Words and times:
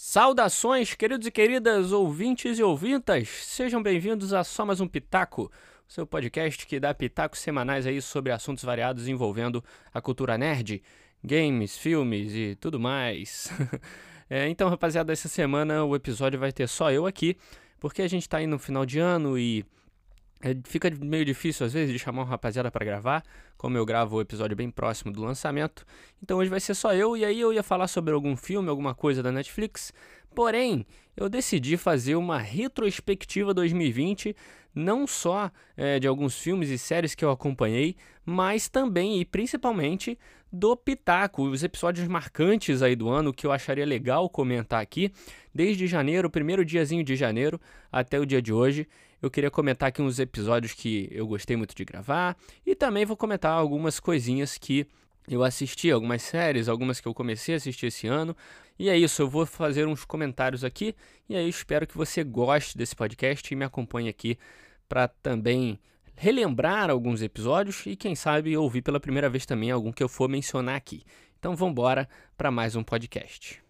Saudações, 0.00 0.94
queridos 0.94 1.26
e 1.26 1.30
queridas 1.32 1.90
ouvintes 1.90 2.56
e 2.56 2.62
ouvintas! 2.62 3.28
Sejam 3.28 3.82
bem-vindos 3.82 4.32
a 4.32 4.44
Só 4.44 4.64
Mais 4.64 4.80
Um 4.80 4.86
Pitaco, 4.86 5.50
seu 5.88 6.06
podcast 6.06 6.64
que 6.68 6.78
dá 6.78 6.94
pitacos 6.94 7.40
semanais 7.40 7.84
aí 7.84 8.00
sobre 8.00 8.30
assuntos 8.30 8.62
variados 8.62 9.08
envolvendo 9.08 9.62
a 9.92 10.00
cultura 10.00 10.38
nerd, 10.38 10.80
games, 11.22 11.76
filmes 11.76 12.32
e 12.32 12.56
tudo 12.60 12.78
mais. 12.78 13.50
é, 14.30 14.48
então, 14.48 14.68
rapaziada, 14.68 15.12
essa 15.12 15.28
semana 15.28 15.82
o 15.84 15.96
episódio 15.96 16.38
vai 16.38 16.52
ter 16.52 16.68
só 16.68 16.92
eu 16.92 17.04
aqui, 17.04 17.36
porque 17.80 18.00
a 18.00 18.08
gente 18.08 18.28
tá 18.28 18.36
aí 18.36 18.46
no 18.46 18.56
final 18.56 18.86
de 18.86 19.00
ano 19.00 19.36
e 19.36 19.66
é, 20.40 20.56
fica 20.64 20.90
meio 21.00 21.24
difícil 21.24 21.66
às 21.66 21.72
vezes 21.72 21.92
de 21.92 21.98
chamar 21.98 22.22
uma 22.22 22.28
rapaziada 22.28 22.70
para 22.70 22.84
gravar, 22.84 23.24
como 23.56 23.76
eu 23.76 23.84
gravo 23.84 24.16
o 24.16 24.20
episódio 24.20 24.56
bem 24.56 24.70
próximo 24.70 25.12
do 25.12 25.22
lançamento. 25.22 25.84
Então 26.22 26.38
hoje 26.38 26.50
vai 26.50 26.60
ser 26.60 26.74
só 26.74 26.94
eu 26.94 27.16
e 27.16 27.24
aí 27.24 27.40
eu 27.40 27.52
ia 27.52 27.62
falar 27.62 27.88
sobre 27.88 28.14
algum 28.14 28.36
filme, 28.36 28.68
alguma 28.68 28.94
coisa 28.94 29.22
da 29.22 29.32
Netflix. 29.32 29.92
Porém, 30.38 30.86
eu 31.16 31.28
decidi 31.28 31.76
fazer 31.76 32.14
uma 32.14 32.38
retrospectiva 32.38 33.52
2020, 33.52 34.36
não 34.72 35.04
só 35.04 35.50
é, 35.76 35.98
de 35.98 36.06
alguns 36.06 36.38
filmes 36.38 36.70
e 36.70 36.78
séries 36.78 37.12
que 37.12 37.24
eu 37.24 37.32
acompanhei, 37.32 37.96
mas 38.24 38.68
também 38.68 39.20
e 39.20 39.24
principalmente 39.24 40.16
do 40.52 40.76
Pitaco, 40.76 41.42
os 41.42 41.64
episódios 41.64 42.06
marcantes 42.06 42.82
aí 42.82 42.94
do 42.94 43.08
ano 43.08 43.34
que 43.34 43.48
eu 43.48 43.50
acharia 43.50 43.84
legal 43.84 44.30
comentar 44.30 44.80
aqui, 44.80 45.10
desde 45.52 45.88
janeiro, 45.88 46.30
primeiro 46.30 46.64
diazinho 46.64 47.02
de 47.02 47.16
janeiro 47.16 47.60
até 47.90 48.20
o 48.20 48.24
dia 48.24 48.40
de 48.40 48.52
hoje. 48.52 48.86
Eu 49.20 49.32
queria 49.32 49.50
comentar 49.50 49.88
aqui 49.88 50.00
uns 50.00 50.20
episódios 50.20 50.72
que 50.72 51.08
eu 51.10 51.26
gostei 51.26 51.56
muito 51.56 51.74
de 51.74 51.84
gravar 51.84 52.36
e 52.64 52.76
também 52.76 53.04
vou 53.04 53.16
comentar 53.16 53.50
algumas 53.50 53.98
coisinhas 53.98 54.56
que 54.56 54.86
eu 55.28 55.44
assisti, 55.44 55.90
algumas 55.90 56.22
séries, 56.22 56.68
algumas 56.68 57.00
que 57.00 57.06
eu 57.06 57.14
comecei 57.14 57.54
a 57.54 57.58
assistir 57.58 57.86
esse 57.86 58.06
ano. 58.06 58.36
E 58.78 58.88
é 58.88 58.96
isso, 58.96 59.20
eu 59.20 59.28
vou 59.28 59.44
fazer 59.44 59.86
uns 59.86 60.04
comentários 60.04 60.64
aqui 60.64 60.94
e 61.28 61.36
aí 61.36 61.48
espero 61.48 61.86
que 61.86 61.96
você 61.96 62.22
goste 62.22 62.78
desse 62.78 62.94
podcast 62.94 63.52
e 63.52 63.56
me 63.56 63.64
acompanhe 63.64 64.08
aqui 64.08 64.38
para 64.88 65.08
também 65.08 65.78
relembrar 66.14 66.88
alguns 66.88 67.20
episódios 67.20 67.84
e 67.86 67.96
quem 67.96 68.14
sabe 68.14 68.56
ouvir 68.56 68.82
pela 68.82 69.00
primeira 69.00 69.28
vez 69.28 69.44
também 69.44 69.70
algum 69.70 69.92
que 69.92 70.02
eu 70.02 70.08
for 70.08 70.28
mencionar 70.28 70.76
aqui. 70.76 71.02
Então 71.38 71.54
vamos 71.54 71.72
embora 71.72 72.08
para 72.36 72.50
mais 72.50 72.76
um 72.76 72.82
podcast. 72.82 73.60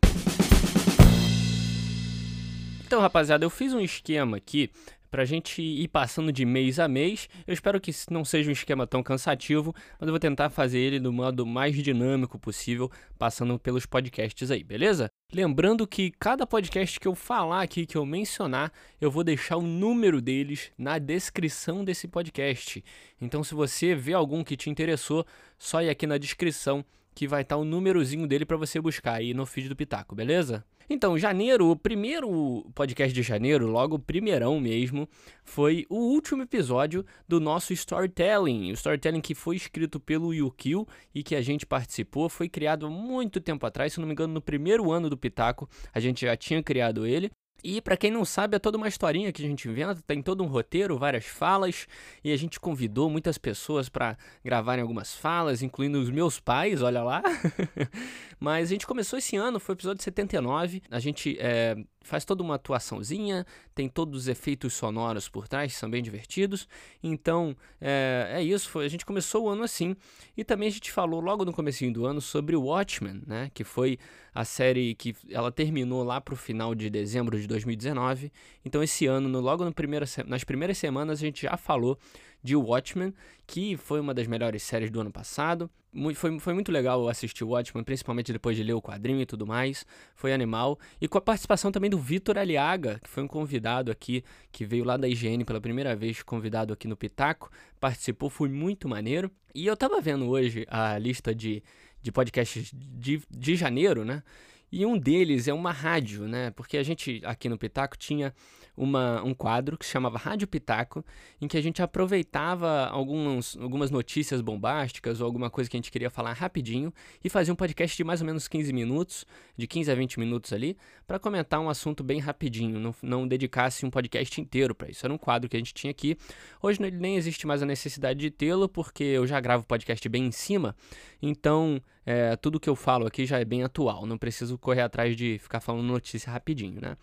Então, 2.86 3.02
rapaziada, 3.02 3.44
eu 3.44 3.50
fiz 3.50 3.74
um 3.74 3.80
esquema 3.80 4.38
aqui 4.38 4.70
para 5.10 5.22
a 5.22 5.24
gente 5.24 5.62
ir 5.62 5.88
passando 5.88 6.32
de 6.32 6.44
mês 6.44 6.78
a 6.78 6.88
mês. 6.88 7.28
Eu 7.46 7.54
espero 7.54 7.80
que 7.80 7.90
não 8.10 8.24
seja 8.24 8.48
um 8.48 8.52
esquema 8.52 8.86
tão 8.86 9.02
cansativo, 9.02 9.74
mas 9.98 10.06
eu 10.06 10.12
vou 10.12 10.20
tentar 10.20 10.50
fazer 10.50 10.78
ele 10.78 11.00
do 11.00 11.12
modo 11.12 11.46
mais 11.46 11.76
dinâmico 11.76 12.38
possível, 12.38 12.90
passando 13.18 13.58
pelos 13.58 13.86
podcasts 13.86 14.50
aí, 14.50 14.62
beleza? 14.62 15.08
Lembrando 15.32 15.86
que 15.86 16.10
cada 16.10 16.46
podcast 16.46 16.98
que 16.98 17.08
eu 17.08 17.14
falar 17.14 17.62
aqui, 17.62 17.84
que 17.84 17.96
eu 17.96 18.06
mencionar, 18.06 18.72
eu 19.00 19.10
vou 19.10 19.22
deixar 19.22 19.56
o 19.56 19.62
número 19.62 20.20
deles 20.20 20.72
na 20.78 20.98
descrição 20.98 21.84
desse 21.84 22.08
podcast. 22.08 22.82
Então, 23.20 23.44
se 23.44 23.54
você 23.54 23.94
vê 23.94 24.14
algum 24.14 24.42
que 24.42 24.56
te 24.56 24.70
interessou, 24.70 25.26
só 25.58 25.82
ir 25.82 25.90
aqui 25.90 26.06
na 26.06 26.18
descrição 26.18 26.84
que 27.18 27.26
vai 27.26 27.42
estar 27.42 27.56
o 27.56 27.64
númerozinho 27.64 28.28
dele 28.28 28.46
para 28.46 28.56
você 28.56 28.80
buscar 28.80 29.14
aí 29.14 29.34
no 29.34 29.44
feed 29.44 29.68
do 29.68 29.74
Pitaco, 29.74 30.14
beleza? 30.14 30.64
Então, 30.88 31.18
janeiro, 31.18 31.68
o 31.68 31.74
primeiro 31.74 32.64
podcast 32.76 33.12
de 33.12 33.22
janeiro, 33.22 33.66
logo 33.66 33.96
o 33.96 33.98
primeirão 33.98 34.60
mesmo, 34.60 35.08
foi 35.44 35.84
o 35.90 35.96
último 35.96 36.44
episódio 36.44 37.04
do 37.26 37.40
nosso 37.40 37.72
Storytelling. 37.72 38.70
O 38.70 38.74
Storytelling 38.74 39.20
que 39.20 39.34
foi 39.34 39.56
escrito 39.56 39.98
pelo 39.98 40.32
Yukio 40.32 40.86
e 41.12 41.24
que 41.24 41.34
a 41.34 41.42
gente 41.42 41.66
participou, 41.66 42.28
foi 42.28 42.48
criado 42.48 42.86
há 42.86 42.90
muito 42.90 43.40
tempo 43.40 43.66
atrás, 43.66 43.94
se 43.94 43.98
não 43.98 44.06
me 44.06 44.12
engano, 44.12 44.34
no 44.34 44.40
primeiro 44.40 44.92
ano 44.92 45.10
do 45.10 45.18
Pitaco, 45.18 45.68
a 45.92 45.98
gente 45.98 46.24
já 46.24 46.36
tinha 46.36 46.62
criado 46.62 47.04
ele. 47.04 47.32
E 47.62 47.80
para 47.80 47.96
quem 47.96 48.10
não 48.10 48.24
sabe, 48.24 48.56
é 48.56 48.58
toda 48.58 48.76
uma 48.76 48.86
historinha 48.86 49.32
que 49.32 49.42
a 49.42 49.46
gente 49.46 49.68
inventa, 49.68 50.00
tem 50.06 50.22
todo 50.22 50.44
um 50.44 50.46
roteiro, 50.46 50.96
várias 50.96 51.24
falas, 51.24 51.88
e 52.22 52.32
a 52.32 52.36
gente 52.36 52.60
convidou 52.60 53.10
muitas 53.10 53.36
pessoas 53.36 53.88
para 53.88 54.16
gravarem 54.44 54.82
algumas 54.82 55.14
falas, 55.14 55.60
incluindo 55.60 56.00
os 56.00 56.08
meus 56.08 56.38
pais, 56.38 56.82
olha 56.82 57.02
lá. 57.02 57.22
Mas 58.38 58.68
a 58.68 58.70
gente 58.70 58.86
começou 58.86 59.18
esse 59.18 59.34
ano, 59.36 59.58
foi 59.58 59.74
o 59.74 59.76
episódio 59.76 60.02
79. 60.02 60.82
A 60.88 61.00
gente 61.00 61.36
é, 61.40 61.76
faz 62.02 62.24
toda 62.24 62.42
uma 62.42 62.54
atuaçãozinha, 62.54 63.44
tem 63.74 63.88
todos 63.88 64.22
os 64.22 64.28
efeitos 64.28 64.74
sonoros 64.74 65.28
por 65.28 65.48
trás, 65.48 65.72
que 65.72 65.78
são 65.78 65.90
bem 65.90 66.02
divertidos. 66.02 66.68
Então, 67.02 67.56
é, 67.80 68.34
é 68.36 68.42
isso, 68.42 68.70
foi, 68.70 68.84
a 68.84 68.88
gente 68.88 69.04
começou 69.04 69.46
o 69.46 69.48
ano 69.48 69.64
assim. 69.64 69.96
E 70.36 70.44
também 70.44 70.68
a 70.68 70.70
gente 70.70 70.92
falou 70.92 71.20
logo 71.20 71.44
no 71.44 71.52
começo 71.52 71.78
do 71.90 72.06
ano 72.06 72.20
sobre 72.20 72.54
Watchmen, 72.54 73.22
né? 73.26 73.50
Que 73.52 73.64
foi 73.64 73.98
a 74.32 74.44
série 74.44 74.94
que 74.94 75.16
ela 75.30 75.50
terminou 75.50 76.04
lá 76.04 76.20
para 76.20 76.34
o 76.34 76.36
final 76.36 76.72
de 76.74 76.88
dezembro 76.88 77.40
de 77.40 77.47
2019. 77.48 78.30
Então, 78.64 78.82
esse 78.82 79.06
ano, 79.06 79.28
no, 79.28 79.40
logo 79.40 79.64
no 79.64 79.72
primeiro, 79.72 80.06
nas 80.26 80.44
primeiras 80.44 80.78
semanas, 80.78 81.18
a 81.18 81.22
gente 81.22 81.42
já 81.42 81.56
falou 81.56 81.98
de 82.42 82.54
Watchmen, 82.54 83.12
que 83.46 83.76
foi 83.76 84.00
uma 84.00 84.14
das 84.14 84.26
melhores 84.26 84.62
séries 84.62 84.90
do 84.90 85.00
ano 85.00 85.10
passado. 85.10 85.70
Foi, 86.14 86.38
foi 86.38 86.54
muito 86.54 86.70
legal 86.70 87.08
assistir 87.08 87.44
Watchmen, 87.44 87.82
principalmente 87.82 88.32
depois 88.32 88.56
de 88.56 88.62
ler 88.62 88.74
o 88.74 88.82
quadrinho 88.82 89.20
e 89.20 89.26
tudo 89.26 89.46
mais. 89.46 89.86
Foi 90.14 90.32
animal. 90.32 90.78
E 91.00 91.08
com 91.08 91.18
a 91.18 91.20
participação 91.20 91.72
também 91.72 91.90
do 91.90 91.98
Vitor 91.98 92.38
Aliaga, 92.38 93.00
que 93.02 93.08
foi 93.08 93.22
um 93.22 93.28
convidado 93.28 93.90
aqui, 93.90 94.22
que 94.52 94.64
veio 94.64 94.84
lá 94.84 94.96
da 94.96 95.08
IGN 95.08 95.44
pela 95.44 95.60
primeira 95.60 95.96
vez, 95.96 96.22
convidado 96.22 96.72
aqui 96.72 96.86
no 96.86 96.96
Pitaco. 96.96 97.50
Participou, 97.80 98.28
foi 98.30 98.48
muito 98.48 98.88
maneiro. 98.88 99.30
E 99.54 99.66
eu 99.66 99.76
tava 99.76 100.00
vendo 100.00 100.28
hoje 100.28 100.66
a 100.68 100.98
lista 100.98 101.34
de, 101.34 101.62
de 102.02 102.12
podcasts 102.12 102.70
de, 102.74 103.22
de 103.30 103.56
janeiro, 103.56 104.04
né? 104.04 104.22
E 104.70 104.84
um 104.84 104.98
deles 104.98 105.48
é 105.48 105.52
uma 105.52 105.72
rádio, 105.72 106.28
né? 106.28 106.50
Porque 106.50 106.76
a 106.76 106.82
gente 106.82 107.22
aqui 107.24 107.48
no 107.48 107.58
Pitaco 107.58 107.96
tinha 107.96 108.34
uma, 108.78 109.22
um 109.22 109.34
quadro 109.34 109.76
que 109.76 109.84
se 109.84 109.90
chamava 109.90 110.16
Rádio 110.16 110.46
Pitaco, 110.46 111.04
em 111.40 111.48
que 111.48 111.56
a 111.56 111.60
gente 111.60 111.82
aproveitava 111.82 112.86
alguns, 112.86 113.56
algumas 113.56 113.90
notícias 113.90 114.40
bombásticas 114.40 115.20
ou 115.20 115.26
alguma 115.26 115.50
coisa 115.50 115.68
que 115.68 115.76
a 115.76 115.78
gente 115.78 115.90
queria 115.90 116.08
falar 116.08 116.32
rapidinho 116.32 116.92
e 117.22 117.28
fazia 117.28 117.52
um 117.52 117.56
podcast 117.56 117.96
de 117.96 118.04
mais 118.04 118.20
ou 118.20 118.26
menos 118.26 118.46
15 118.46 118.72
minutos, 118.72 119.26
de 119.56 119.66
15 119.66 119.90
a 119.90 119.94
20 119.94 120.20
minutos 120.20 120.52
ali, 120.52 120.76
para 121.06 121.18
comentar 121.18 121.60
um 121.60 121.68
assunto 121.68 122.04
bem 122.04 122.20
rapidinho, 122.20 122.78
não, 122.78 122.94
não 123.02 123.28
dedicasse 123.28 123.84
um 123.84 123.90
podcast 123.90 124.40
inteiro 124.40 124.74
para 124.74 124.88
isso. 124.88 125.04
Era 125.04 125.12
um 125.12 125.18
quadro 125.18 125.48
que 125.48 125.56
a 125.56 125.60
gente 125.60 125.74
tinha 125.74 125.90
aqui. 125.90 126.16
Hoje 126.62 126.80
nem 126.80 127.16
existe 127.16 127.46
mais 127.46 127.62
a 127.62 127.66
necessidade 127.66 128.20
de 128.20 128.30
tê-lo, 128.30 128.68
porque 128.68 129.02
eu 129.02 129.26
já 129.26 129.40
gravo 129.40 129.64
podcast 129.64 130.08
bem 130.08 130.26
em 130.26 130.32
cima, 130.32 130.76
então 131.20 131.82
é, 132.06 132.36
tudo 132.36 132.60
que 132.60 132.68
eu 132.68 132.76
falo 132.76 133.06
aqui 133.06 133.26
já 133.26 133.38
é 133.38 133.44
bem 133.44 133.62
atual, 133.62 134.06
não 134.06 134.16
preciso 134.16 134.56
correr 134.56 134.82
atrás 134.82 135.16
de 135.16 135.38
ficar 135.38 135.60
falando 135.60 135.86
notícia 135.86 136.32
rapidinho, 136.32 136.80
né? 136.80 136.96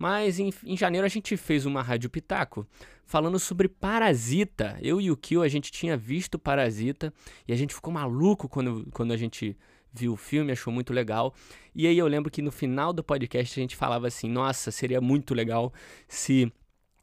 Mas 0.00 0.38
em, 0.38 0.50
em, 0.64 0.78
janeiro 0.78 1.04
a 1.04 1.10
gente 1.10 1.36
fez 1.36 1.66
uma 1.66 1.82
Rádio 1.82 2.08
Pitaco 2.08 2.66
falando 3.04 3.38
sobre 3.38 3.68
Parasita. 3.68 4.78
Eu 4.80 4.98
e 4.98 5.10
o 5.10 5.16
Kio, 5.16 5.42
a 5.42 5.48
gente 5.48 5.70
tinha 5.70 5.94
visto 5.94 6.38
Parasita 6.38 7.12
e 7.46 7.52
a 7.52 7.56
gente 7.56 7.74
ficou 7.74 7.92
maluco 7.92 8.48
quando, 8.48 8.88
quando 8.94 9.12
a 9.12 9.16
gente 9.18 9.54
viu 9.92 10.14
o 10.14 10.16
filme, 10.16 10.52
achou 10.52 10.72
muito 10.72 10.90
legal. 10.90 11.34
E 11.74 11.86
aí 11.86 11.98
eu 11.98 12.06
lembro 12.06 12.30
que 12.30 12.40
no 12.40 12.50
final 12.50 12.94
do 12.94 13.04
podcast 13.04 13.60
a 13.60 13.62
gente 13.62 13.76
falava 13.76 14.06
assim: 14.06 14.26
nossa, 14.26 14.70
seria 14.70 15.02
muito 15.02 15.34
legal 15.34 15.70
se 16.08 16.50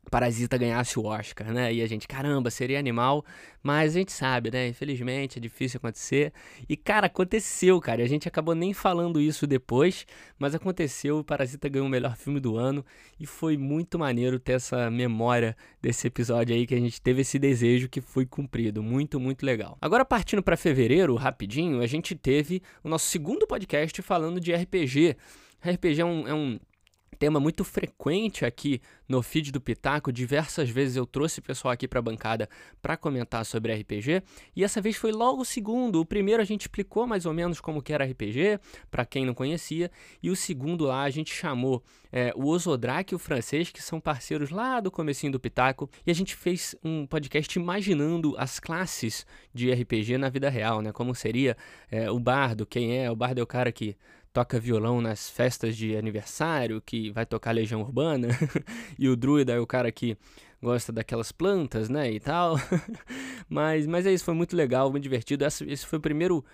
Parasita 0.10 0.58
ganhasse 0.58 0.98
o 0.98 1.06
Oscar, 1.06 1.52
né? 1.52 1.74
E 1.74 1.82
a 1.82 1.88
gente, 1.88 2.08
caramba, 2.08 2.50
seria 2.50 2.80
animal, 2.80 3.26
mas 3.62 3.96
a 3.96 4.00
gente 4.00 4.12
sabe, 4.12 4.50
né? 4.50 4.68
Infelizmente 4.68 5.38
é 5.38 5.42
difícil 5.42 5.78
acontecer. 5.78 6.32
E 6.68 6.78
cara, 6.78 7.08
aconteceu, 7.08 7.80
cara. 7.82 8.04
A 8.04 8.08
gente 8.08 8.28
acabou 8.28 8.56
nem 8.56 8.74
falando 8.74 9.20
isso 9.20 9.46
depois, 9.46 10.06
mas 10.40 10.56
aconteceu. 10.56 11.20
O 11.20 11.24
Parasita 11.24 11.68
ganhou 11.68 11.88
o 11.88 11.90
melhor 11.90 12.16
filme 12.16 12.40
do 12.40 12.58
ano 12.58 12.86
e 13.20 13.26
foi 13.26 13.58
muito 13.58 14.00
maneiro 14.00 14.40
ter 14.40 14.54
essa 14.54 14.90
memória 14.90 15.56
desse 15.82 16.08
episódio 16.08 16.56
aí 16.56 16.66
que 16.66 16.76
a 16.76 16.80
gente 16.80 17.02
teve 17.02 17.22
esse 17.22 17.38
desejo 17.38 17.90
que 17.90 18.00
foi 18.00 18.26
cumprido. 18.26 18.82
Muito, 18.82 19.20
muito 19.20 19.46
legal. 19.46 19.78
Agora 19.82 20.06
partindo 20.06 20.42
para 20.42 20.56
fevereiro, 20.56 21.16
rapidinho, 21.16 21.82
a 21.82 21.88
gente 21.88 22.16
teve 22.16 22.62
o 22.84 22.90
nosso 22.90 23.08
segundo 23.08 23.46
podcast 23.46 24.02
falando 24.02 24.40
de 24.40 24.54
RPG. 24.54 25.18
RPG 25.62 26.02
é 26.02 26.06
um, 26.06 26.28
é 26.28 26.34
um 26.34 26.60
tema 27.18 27.40
muito 27.40 27.64
frequente 27.64 28.46
aqui 28.46 28.82
no 29.08 29.22
feed 29.22 29.52
do 29.52 29.60
Pitaco. 29.60 30.12
Diversas 30.12 30.70
vezes 30.70 30.96
eu 30.96 31.06
trouxe 31.06 31.42
pessoal 31.42 31.72
aqui 31.74 31.88
para 31.88 32.00
a 32.00 32.02
bancada 32.02 32.48
para 32.82 32.96
comentar 32.96 33.46
sobre 33.46 33.74
RPG 33.74 34.22
e 34.56 34.64
essa 34.64 34.80
vez 34.80 34.96
foi 34.96 35.12
logo 35.12 35.42
o 35.42 35.46
segundo. 35.46 36.00
O 36.00 36.06
primeiro 36.06 36.42
a 36.42 36.46
gente 36.46 36.62
explicou 36.62 37.08
mais 37.08 37.26
ou 37.26 37.34
menos 37.34 37.60
como 37.60 37.82
que 37.82 37.92
era 37.92 38.06
RPG 38.06 38.60
para 38.90 39.06
quem 39.06 39.26
não 39.26 39.34
conhecia 39.34 39.92
e 40.22 40.30
o 40.30 40.36
segundo 40.36 40.86
lá 40.86 41.04
a 41.04 41.10
gente 41.10 41.34
chamou 41.34 41.84
é, 42.12 42.32
o 42.36 42.48
Osodrak 42.48 43.14
e 43.14 43.16
o 43.16 43.20
Francês 43.20 43.72
que 43.72 43.82
são 43.82 44.00
parceiros 44.00 44.50
lá 44.50 44.80
do 44.80 44.92
comecinho 44.92 45.32
do 45.32 45.40
Pitaco 45.40 45.90
e 46.06 46.12
a 46.12 46.16
gente 46.16 46.36
fez 46.36 46.76
um 46.84 47.06
podcast 47.06 47.58
imaginando 47.58 48.36
as 48.38 48.60
classes 48.60 49.26
de 49.54 49.72
RPG 49.72 50.18
na 50.18 50.30
vida 50.30 50.50
real, 50.50 50.82
né? 50.82 50.92
Como 50.92 51.14
seria 51.16 51.58
é, 51.90 52.10
o 52.12 52.20
bardo, 52.20 52.66
quem 52.66 52.98
é? 52.98 53.10
O 53.10 53.16
bardo 53.16 53.40
é 53.40 53.44
o 53.44 53.48
cara 53.48 53.72
que 53.72 53.96
toca 54.38 54.60
violão 54.60 55.02
nas 55.02 55.28
festas 55.28 55.76
de 55.76 55.98
aniversário, 55.98 56.80
que 56.80 57.10
vai 57.10 57.26
tocar 57.26 57.50
Legião 57.56 57.82
Urbana, 57.82 58.28
e 59.00 59.10
o 59.10 59.16
druida 59.16 59.54
é 59.54 59.60
o 59.60 59.66
cara 59.66 59.92
que 59.92 60.16
gosta 60.62 60.92
daquelas 60.92 61.32
plantas, 61.32 61.90
né, 61.90 62.12
e 62.12 62.20
tal. 62.20 62.56
mas, 63.50 63.88
mas 63.88 64.06
é 64.06 64.14
isso, 64.14 64.24
foi 64.24 64.36
muito 64.36 64.56
legal, 64.56 64.92
muito 64.92 65.02
divertido. 65.02 65.44
Esse, 65.44 65.64
esse 65.68 65.88
foi 65.88 65.98
o 65.98 66.02
primeiro 66.02 66.46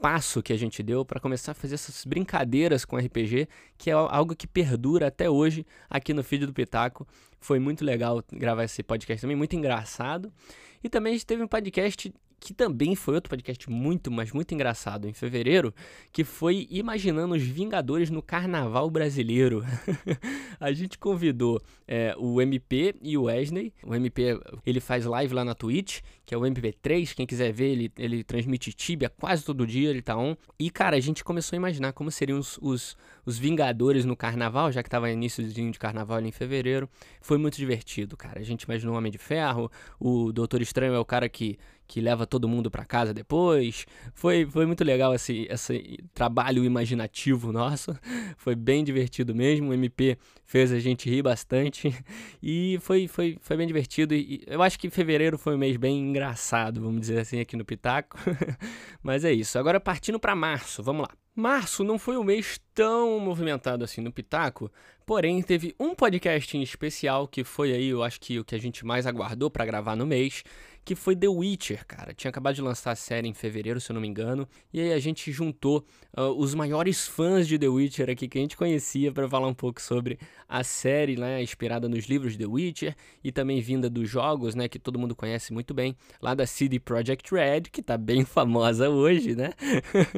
passo 0.00 0.40
que 0.40 0.52
a 0.52 0.56
gente 0.56 0.84
deu 0.84 1.04
para 1.04 1.18
começar 1.18 1.50
a 1.50 1.54
fazer 1.56 1.74
essas 1.74 2.04
brincadeiras 2.04 2.84
com 2.84 2.96
RPG, 2.96 3.48
que 3.76 3.90
é 3.90 3.92
algo 3.92 4.36
que 4.36 4.46
perdura 4.46 5.08
até 5.08 5.28
hoje 5.28 5.66
aqui 5.90 6.14
no 6.14 6.22
feed 6.22 6.46
do 6.46 6.52
Pitaco. 6.52 7.04
Foi 7.40 7.58
muito 7.58 7.84
legal 7.84 8.22
gravar 8.32 8.62
esse 8.62 8.84
podcast 8.84 9.20
também, 9.20 9.36
muito 9.36 9.56
engraçado. 9.56 10.32
E 10.80 10.88
também 10.88 11.10
a 11.10 11.14
gente 11.14 11.26
teve 11.26 11.42
um 11.42 11.48
podcast 11.48 12.14
que 12.42 12.52
também 12.52 12.96
foi 12.96 13.14
outro 13.14 13.30
podcast 13.30 13.70
muito, 13.70 14.10
mas 14.10 14.32
muito 14.32 14.52
engraçado 14.52 15.06
em 15.06 15.12
fevereiro, 15.12 15.72
que 16.12 16.24
foi 16.24 16.66
Imaginando 16.70 17.34
os 17.34 17.42
Vingadores 17.42 18.10
no 18.10 18.20
Carnaval 18.20 18.90
Brasileiro. 18.90 19.64
a 20.58 20.72
gente 20.72 20.98
convidou 20.98 21.62
é, 21.86 22.16
o 22.18 22.42
MP 22.42 22.96
e 23.00 23.16
o 23.16 23.24
Wesley. 23.24 23.72
O 23.84 23.94
MP, 23.94 24.40
ele 24.66 24.80
faz 24.80 25.04
live 25.04 25.32
lá 25.32 25.44
na 25.44 25.54
Twitch, 25.54 26.00
que 26.26 26.34
é 26.34 26.38
o 26.38 26.40
MP3, 26.40 27.14
quem 27.14 27.26
quiser 27.26 27.52
ver, 27.52 27.70
ele, 27.70 27.92
ele 27.96 28.24
transmite 28.24 28.72
Tibia 28.72 29.08
quase 29.08 29.44
todo 29.44 29.64
dia, 29.64 29.90
ele 29.90 30.02
tá 30.02 30.16
on. 30.16 30.34
E, 30.58 30.68
cara, 30.68 30.96
a 30.96 31.00
gente 31.00 31.22
começou 31.22 31.54
a 31.54 31.58
imaginar 31.58 31.92
como 31.92 32.10
seriam 32.10 32.40
os, 32.40 32.58
os, 32.60 32.96
os 33.24 33.38
Vingadores 33.38 34.04
no 34.04 34.16
Carnaval, 34.16 34.72
já 34.72 34.82
que 34.82 34.90
tava 34.90 35.08
iníciozinho 35.08 35.70
de 35.70 35.78
Carnaval 35.78 36.16
ali 36.16 36.28
em 36.28 36.32
fevereiro. 36.32 36.90
Foi 37.20 37.38
muito 37.38 37.56
divertido, 37.56 38.16
cara. 38.16 38.40
A 38.40 38.44
gente 38.44 38.62
imaginou 38.62 38.96
o 38.96 38.98
Homem 38.98 39.12
de 39.12 39.18
Ferro, 39.18 39.70
o 40.00 40.32
Doutor 40.32 40.60
Estranho 40.60 40.94
é 40.94 40.98
o 40.98 41.04
cara 41.04 41.28
que 41.28 41.56
que 41.86 42.00
leva 42.00 42.26
todo 42.26 42.48
mundo 42.48 42.70
para 42.70 42.84
casa 42.84 43.12
depois. 43.12 43.86
Foi, 44.14 44.46
foi 44.46 44.66
muito 44.66 44.82
legal 44.82 45.14
esse, 45.14 45.46
esse 45.50 45.98
trabalho 46.14 46.64
imaginativo 46.64 47.52
nosso. 47.52 47.94
Foi 48.38 48.54
bem 48.54 48.82
divertido 48.82 49.34
mesmo. 49.34 49.70
O 49.70 49.74
MP 49.74 50.16
fez 50.44 50.72
a 50.72 50.78
gente 50.78 51.08
rir 51.08 51.22
bastante 51.22 51.94
e 52.42 52.78
foi, 52.80 53.06
foi, 53.06 53.36
foi 53.40 53.56
bem 53.56 53.66
divertido. 53.66 54.14
E 54.14 54.42
eu 54.46 54.62
acho 54.62 54.78
que 54.78 54.90
fevereiro 54.90 55.38
foi 55.38 55.54
um 55.54 55.58
mês 55.58 55.76
bem 55.76 55.98
engraçado, 55.98 56.80
vamos 56.80 57.00
dizer 57.00 57.20
assim, 57.20 57.40
aqui 57.40 57.56
no 57.56 57.64
Pitaco. 57.64 58.18
Mas 59.02 59.24
é 59.24 59.32
isso. 59.32 59.58
Agora 59.58 59.78
partindo 59.78 60.18
para 60.18 60.34
março, 60.34 60.82
vamos 60.82 61.02
lá. 61.02 61.08
Março 61.34 61.82
não 61.82 61.98
foi 61.98 62.18
um 62.18 62.24
mês 62.24 62.60
tão 62.74 63.18
movimentado 63.18 63.82
assim 63.82 64.02
no 64.02 64.12
Pitaco, 64.12 64.70
porém 65.06 65.42
teve 65.42 65.74
um 65.80 65.94
podcast 65.94 66.54
em 66.58 66.62
especial 66.62 67.26
que 67.26 67.42
foi 67.42 67.72
aí, 67.72 67.88
eu 67.88 68.02
acho 68.02 68.20
que 68.20 68.38
o 68.38 68.44
que 68.44 68.54
a 68.54 68.58
gente 68.58 68.84
mais 68.84 69.06
aguardou 69.06 69.50
para 69.50 69.64
gravar 69.64 69.96
no 69.96 70.06
mês, 70.06 70.44
que 70.84 70.94
foi 70.94 71.14
The 71.14 71.28
Witcher, 71.28 71.86
cara. 71.86 72.12
Tinha 72.12 72.30
acabado 72.30 72.54
de 72.54 72.62
lançar 72.62 72.92
a 72.92 72.96
série 72.96 73.28
em 73.28 73.34
fevereiro, 73.34 73.80
se 73.80 73.90
eu 73.90 73.94
não 73.94 74.00
me 74.00 74.08
engano, 74.08 74.48
e 74.72 74.80
aí 74.80 74.92
a 74.92 74.98
gente 74.98 75.30
juntou 75.30 75.84
uh, 76.16 76.22
os 76.36 76.54
maiores 76.54 77.06
fãs 77.06 77.46
de 77.46 77.58
The 77.58 77.68
Witcher 77.68 78.10
aqui 78.10 78.26
que 78.26 78.38
a 78.38 78.40
gente 78.40 78.56
conhecia 78.56 79.12
para 79.12 79.28
falar 79.28 79.46
um 79.46 79.54
pouco 79.54 79.80
sobre 79.80 80.18
a 80.48 80.64
série, 80.64 81.16
né, 81.16 81.42
inspirada 81.42 81.88
nos 81.88 82.06
livros 82.06 82.36
The 82.36 82.46
Witcher 82.46 82.96
e 83.22 83.30
também 83.30 83.60
vinda 83.60 83.88
dos 83.88 84.08
jogos, 84.08 84.54
né, 84.54 84.68
que 84.68 84.78
todo 84.78 84.98
mundo 84.98 85.14
conhece 85.14 85.52
muito 85.52 85.72
bem, 85.72 85.96
lá 86.20 86.34
da 86.34 86.46
CD 86.46 86.78
Projekt 86.80 87.32
Red, 87.32 87.62
que 87.62 87.82
tá 87.82 87.96
bem 87.96 88.24
famosa 88.26 88.90
hoje, 88.90 89.36
né? 89.36 89.52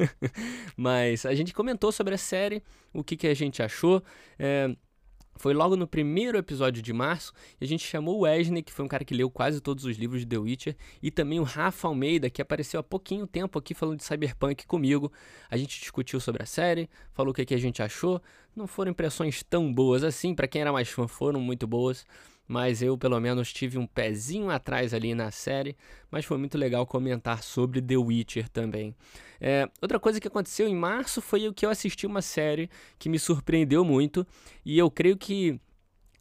Mas 0.75 1.25
a 1.25 1.33
gente 1.35 1.53
comentou 1.53 1.91
sobre 1.91 2.15
a 2.15 2.17
série, 2.17 2.61
o 2.93 3.03
que, 3.03 3.15
que 3.15 3.27
a 3.27 3.33
gente 3.33 3.61
achou. 3.61 4.03
É, 4.39 4.75
foi 5.37 5.53
logo 5.53 5.75
no 5.75 5.87
primeiro 5.87 6.37
episódio 6.37 6.81
de 6.81 6.93
março 6.93 7.33
e 7.59 7.65
a 7.65 7.67
gente 7.67 7.85
chamou 7.85 8.17
o 8.17 8.21
Wesley, 8.21 8.63
que 8.63 8.71
foi 8.71 8.85
um 8.85 8.87
cara 8.87 9.03
que 9.03 9.13
leu 9.13 9.29
quase 9.29 9.59
todos 9.59 9.85
os 9.85 9.97
livros 9.97 10.21
de 10.21 10.27
The 10.27 10.37
Witcher, 10.37 10.75
e 11.01 11.11
também 11.11 11.39
o 11.39 11.43
Rafa 11.43 11.87
Almeida, 11.87 12.29
que 12.29 12.41
apareceu 12.41 12.79
há 12.79 12.83
pouquinho 12.83 13.27
tempo 13.27 13.59
aqui 13.59 13.73
falando 13.73 13.97
de 13.97 14.05
Cyberpunk 14.05 14.65
comigo. 14.65 15.11
A 15.49 15.57
gente 15.57 15.79
discutiu 15.79 16.19
sobre 16.19 16.41
a 16.41 16.45
série, 16.45 16.89
falou 17.11 17.31
o 17.31 17.33
que, 17.33 17.45
que 17.45 17.53
a 17.53 17.59
gente 17.59 17.81
achou. 17.81 18.21
Não 18.55 18.67
foram 18.67 18.91
impressões 18.91 19.43
tão 19.43 19.73
boas 19.73 20.03
assim, 20.03 20.33
para 20.33 20.47
quem 20.47 20.61
era 20.61 20.71
mais 20.71 20.89
fã, 20.89 21.07
foram 21.07 21.39
muito 21.41 21.67
boas 21.67 22.05
mas 22.47 22.81
eu 22.81 22.97
pelo 22.97 23.19
menos 23.19 23.51
tive 23.51 23.77
um 23.77 23.87
pezinho 23.87 24.49
atrás 24.49 24.93
ali 24.93 25.15
na 25.15 25.31
série, 25.31 25.75
mas 26.11 26.25
foi 26.25 26.37
muito 26.37 26.57
legal 26.57 26.85
comentar 26.85 27.43
sobre 27.43 27.81
The 27.81 27.97
Witcher 27.97 28.49
também. 28.49 28.95
É, 29.39 29.69
outra 29.81 29.99
coisa 29.99 30.19
que 30.19 30.27
aconteceu 30.27 30.67
em 30.67 30.75
março 30.75 31.21
foi 31.21 31.47
o 31.47 31.53
que 31.53 31.65
eu 31.65 31.69
assisti 31.69 32.05
uma 32.05 32.21
série 32.21 32.69
que 32.97 33.09
me 33.09 33.19
surpreendeu 33.19 33.83
muito, 33.83 34.25
e 34.63 34.77
eu 34.77 34.89
creio 34.89 35.17
que 35.17 35.59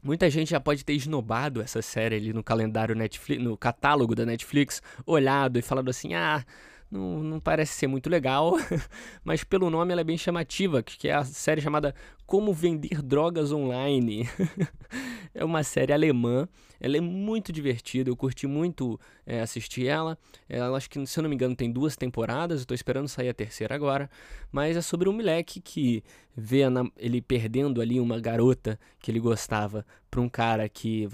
Muita 0.05 0.29
gente 0.29 0.51
já 0.51 0.61
pode 0.61 0.85
ter 0.85 0.93
esnobado 0.93 1.63
essa 1.63 1.81
série 1.81 2.17
ali 2.17 2.31
no 2.31 2.45
calendário 2.45 2.95
Netflix, 2.95 3.43
no 3.43 3.57
catálogo 3.57 4.15
da 4.15 4.27
Netflix, 4.27 4.83
olhado 5.07 5.59
e 5.59 5.63
falado 5.63 5.89
assim: 5.89 6.13
ah, 6.13 6.45
não, 6.91 7.23
não 7.23 7.41
parece 7.41 7.73
ser 7.73 7.87
muito 7.87 8.11
legal, 8.11 8.53
mas 9.25 9.43
pelo 9.43 9.71
nome 9.71 9.93
ela 9.93 10.03
é 10.03 10.05
bem 10.05 10.19
chamativa, 10.19 10.83
que 10.83 11.09
é 11.09 11.15
a 11.15 11.25
série 11.25 11.63
chamada 11.63 11.95
Como 12.27 12.53
Vender 12.53 13.03
Drogas 13.03 13.53
Online. 13.53 14.29
é 15.35 15.45
uma 15.45 15.63
série 15.65 15.93
alemã, 15.93 16.49
ela 16.81 16.97
é 16.97 17.01
muito 17.01 17.53
divertida, 17.53 18.09
eu 18.09 18.17
curti 18.17 18.47
muito 18.47 18.99
é, 19.27 19.41
assistir 19.41 19.87
ela. 19.87 20.17
Ela, 20.49 20.77
acho 20.77 20.89
que, 20.89 21.05
se 21.07 21.19
eu 21.19 21.23
não 21.23 21.29
me 21.29 21.35
engano, 21.35 21.57
tem 21.57 21.71
duas 21.71 21.97
temporadas, 21.97 22.65
tô 22.65 22.73
esperando 22.73 23.09
sair 23.09 23.29
a 23.29 23.35
terceira 23.35 23.75
agora. 23.75 24.09
Mas 24.53 24.77
é 24.77 24.81
sobre 24.81 25.09
um 25.09 25.13
moleque 25.13 25.61
que 25.61 26.05
vê 26.37 26.61
ele 26.97 27.21
perdendo 27.21 27.81
ali 27.81 27.99
uma 27.99 28.21
garota 28.21 28.79
que 29.01 29.11
ele 29.11 29.21
gostava 29.21 29.85
para 30.15 30.21
um 30.21 30.29
cara 30.29 30.69
que, 30.69 31.09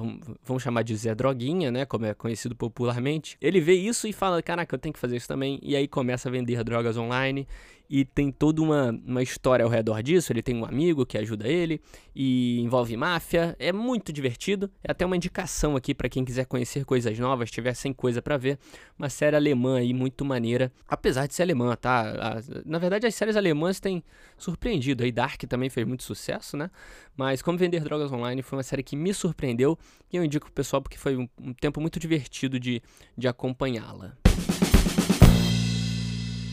vamos, 0.45 0.63
chamar 0.63 0.83
de 0.83 0.95
Zé 0.95 1.15
Droguinha, 1.15 1.71
né, 1.71 1.87
como 1.87 2.05
é 2.05 2.13
conhecido 2.13 2.55
popularmente. 2.55 3.39
Ele 3.41 3.59
vê 3.59 3.73
isso 3.73 4.07
e 4.07 4.13
fala, 4.13 4.43
caraca, 4.43 4.75
eu 4.75 4.79
tenho 4.79 4.93
que 4.93 4.99
fazer 4.99 5.17
isso 5.17 5.27
também. 5.27 5.59
E 5.63 5.75
aí 5.75 5.89
começa 5.89 6.29
a 6.29 6.33
vender 6.33 6.63
drogas 6.63 6.99
online 6.99 7.49
e 7.89 8.05
tem 8.05 8.31
toda 8.31 8.63
uma, 8.63 8.91
uma 9.05 9.21
história 9.21 9.65
ao 9.65 9.71
redor 9.71 10.01
disso. 10.01 10.33
Ele 10.33 10.43
tem 10.43 10.55
um 10.55 10.65
amigo 10.65 11.05
que 11.05 11.19
ajuda 11.19 11.49
ele 11.49 11.81
e 12.15 12.61
envolve 12.61 12.97
máfia. 12.97 13.57
É 13.59 13.73
muito 13.73 14.13
divertido. 14.13 14.71
É 14.85 14.93
até 14.93 15.05
uma 15.05 15.17
indicação 15.17 15.75
aqui 15.75 15.93
para 15.93 16.09
quem 16.09 16.25
quiser 16.25 16.45
conhecer 16.45 16.85
coisas 16.85 17.19
novas, 17.19 17.51
tiver 17.51 17.75
sem 17.75 17.93
coisa 17.93 18.23
para 18.23 18.37
ver. 18.37 18.61
Uma 18.97 19.09
série 19.09 19.35
alemã 19.35 19.79
aí 19.79 19.93
muito 19.93 20.25
maneira, 20.25 20.71
apesar 20.87 21.27
de 21.27 21.35
ser 21.35 21.43
alemã, 21.43 21.75
tá? 21.75 22.41
Na 22.65 22.79
verdade, 22.79 23.07
as 23.07 23.15
séries 23.15 23.35
alemãs 23.35 23.81
têm 23.81 24.05
surpreendido. 24.37 25.03
Aí 25.03 25.11
Dark 25.11 25.43
também 25.49 25.69
fez 25.69 25.85
muito 25.85 26.05
sucesso, 26.05 26.57
né? 26.57 26.71
Mas 27.21 27.43
Como 27.43 27.59
Vender 27.59 27.85
Drogas 27.85 28.11
Online 28.11 28.41
foi 28.41 28.57
uma 28.57 28.63
série 28.63 28.83
que 28.83 28.97
me 28.97 29.13
surpreendeu 29.13 29.79
e 30.11 30.17
eu 30.17 30.25
indico 30.25 30.47
pro 30.47 30.55
pessoal 30.55 30.81
porque 30.81 30.97
foi 30.97 31.19
um, 31.19 31.29
um 31.39 31.53
tempo 31.53 31.79
muito 31.79 32.01
divertido 32.01 32.59
de, 32.59 32.83
de 33.15 33.29
acompanhá-la. 33.29 34.17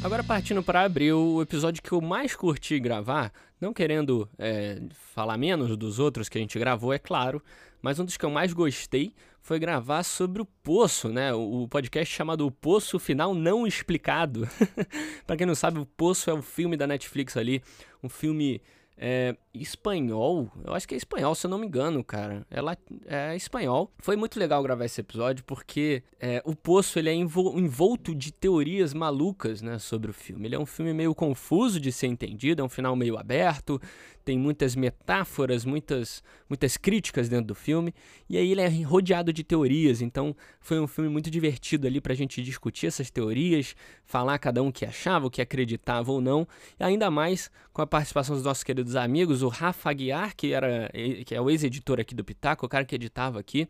Agora 0.03 0.25
partindo 0.25 0.61
para 0.61 0.83
abril, 0.83 1.35
o 1.35 1.41
episódio 1.41 1.81
que 1.81 1.93
eu 1.93 2.01
mais 2.01 2.35
curti 2.35 2.77
gravar, 2.81 3.31
não 3.61 3.71
querendo 3.71 4.29
é, 4.37 4.81
falar 4.91 5.37
menos 5.37 5.77
dos 5.77 5.99
outros 5.99 6.27
que 6.27 6.37
a 6.37 6.41
gente 6.41 6.59
gravou, 6.59 6.91
é 6.91 6.99
claro, 6.99 7.41
mas 7.81 7.97
um 7.97 8.03
dos 8.03 8.17
que 8.17 8.25
eu 8.25 8.29
mais 8.29 8.51
gostei 8.51 9.13
foi 9.39 9.59
gravar 9.59 10.03
sobre 10.03 10.41
o 10.41 10.45
Poço, 10.45 11.07
né? 11.07 11.33
O 11.33 11.65
podcast 11.69 12.13
chamado 12.13 12.45
O 12.45 12.51
Poço 12.51 12.99
Final 12.99 13.33
Não 13.33 13.65
Explicado. 13.65 14.45
para 15.25 15.37
quem 15.37 15.47
não 15.47 15.55
sabe, 15.55 15.79
o 15.79 15.85
Poço 15.85 16.29
é 16.29 16.33
o 16.33 16.41
filme 16.41 16.75
da 16.75 16.85
Netflix 16.85 17.37
ali, 17.37 17.63
um 18.03 18.09
filme 18.09 18.61
é, 18.97 19.35
espanhol. 19.53 20.51
Eu 20.65 20.73
acho 20.73 20.87
que 20.87 20.95
é 20.95 20.97
espanhol, 20.97 21.35
se 21.35 21.45
eu 21.45 21.49
não 21.51 21.57
me 21.57 21.67
engano, 21.67 22.03
cara. 22.03 22.45
É, 22.49 23.31
é 23.31 23.35
espanhol. 23.35 23.91
Foi 23.99 24.15
muito 24.15 24.39
legal 24.39 24.61
gravar 24.63 24.85
esse 24.85 24.99
episódio 24.99 25.43
porque 25.45 26.03
é, 26.19 26.41
o 26.43 26.55
Poço 26.55 26.97
ele 26.97 27.09
é 27.09 27.13
envolto 27.13 28.15
de 28.15 28.31
teorias 28.31 28.93
malucas 28.93 29.61
né, 29.61 29.77
sobre 29.77 30.09
o 30.09 30.13
filme. 30.13 30.47
Ele 30.47 30.55
é 30.55 30.59
um 30.59 30.65
filme 30.65 30.93
meio 30.93 31.13
confuso 31.13 31.79
de 31.79 31.91
ser 31.91 32.07
entendido, 32.07 32.61
é 32.61 32.65
um 32.65 32.69
final 32.69 32.95
meio 32.95 33.17
aberto, 33.17 33.79
tem 34.27 34.37
muitas 34.37 34.75
metáforas, 34.75 35.63
muitas, 35.63 36.21
muitas 36.49 36.75
críticas 36.75 37.29
dentro 37.29 37.45
do 37.45 37.55
filme. 37.55 37.93
E 38.29 38.37
aí 38.37 38.51
ele 38.51 38.59
é 38.59 38.67
rodeado 38.83 39.31
de 39.31 39.41
teorias. 39.41 40.01
Então 40.01 40.35
foi 40.59 40.81
um 40.81 40.85
filme 40.85 41.09
muito 41.09 41.31
divertido 41.31 41.87
ali 41.87 42.01
pra 42.01 42.13
gente 42.13 42.43
discutir 42.43 42.87
essas 42.87 43.09
teorias, 43.09 43.73
falar 44.05 44.37
cada 44.37 44.61
um 44.61 44.67
o 44.67 44.73
que 44.73 44.85
achava, 44.85 45.27
o 45.27 45.31
que 45.31 45.41
acreditava 45.41 46.11
ou 46.11 46.19
não. 46.19 46.45
E 46.77 46.83
ainda 46.83 47.09
mais 47.09 47.49
com 47.71 47.81
a 47.81 47.87
participação 47.87 48.35
dos 48.35 48.43
nossos 48.43 48.65
queridos 48.65 48.97
amigos, 48.97 49.43
o 49.43 49.47
Rafa 49.47 49.91
Aguiar, 49.91 50.35
que, 50.35 50.51
era, 50.51 50.91
que 51.25 51.33
é 51.33 51.39
o 51.39 51.49
ex-editor 51.49 52.01
aqui 52.01 52.13
do 52.13 52.25
Pitaco, 52.25 52.65
o 52.65 52.69
cara 52.69 52.83
que 52.83 52.95
editava 52.95 53.39
aqui 53.39 53.65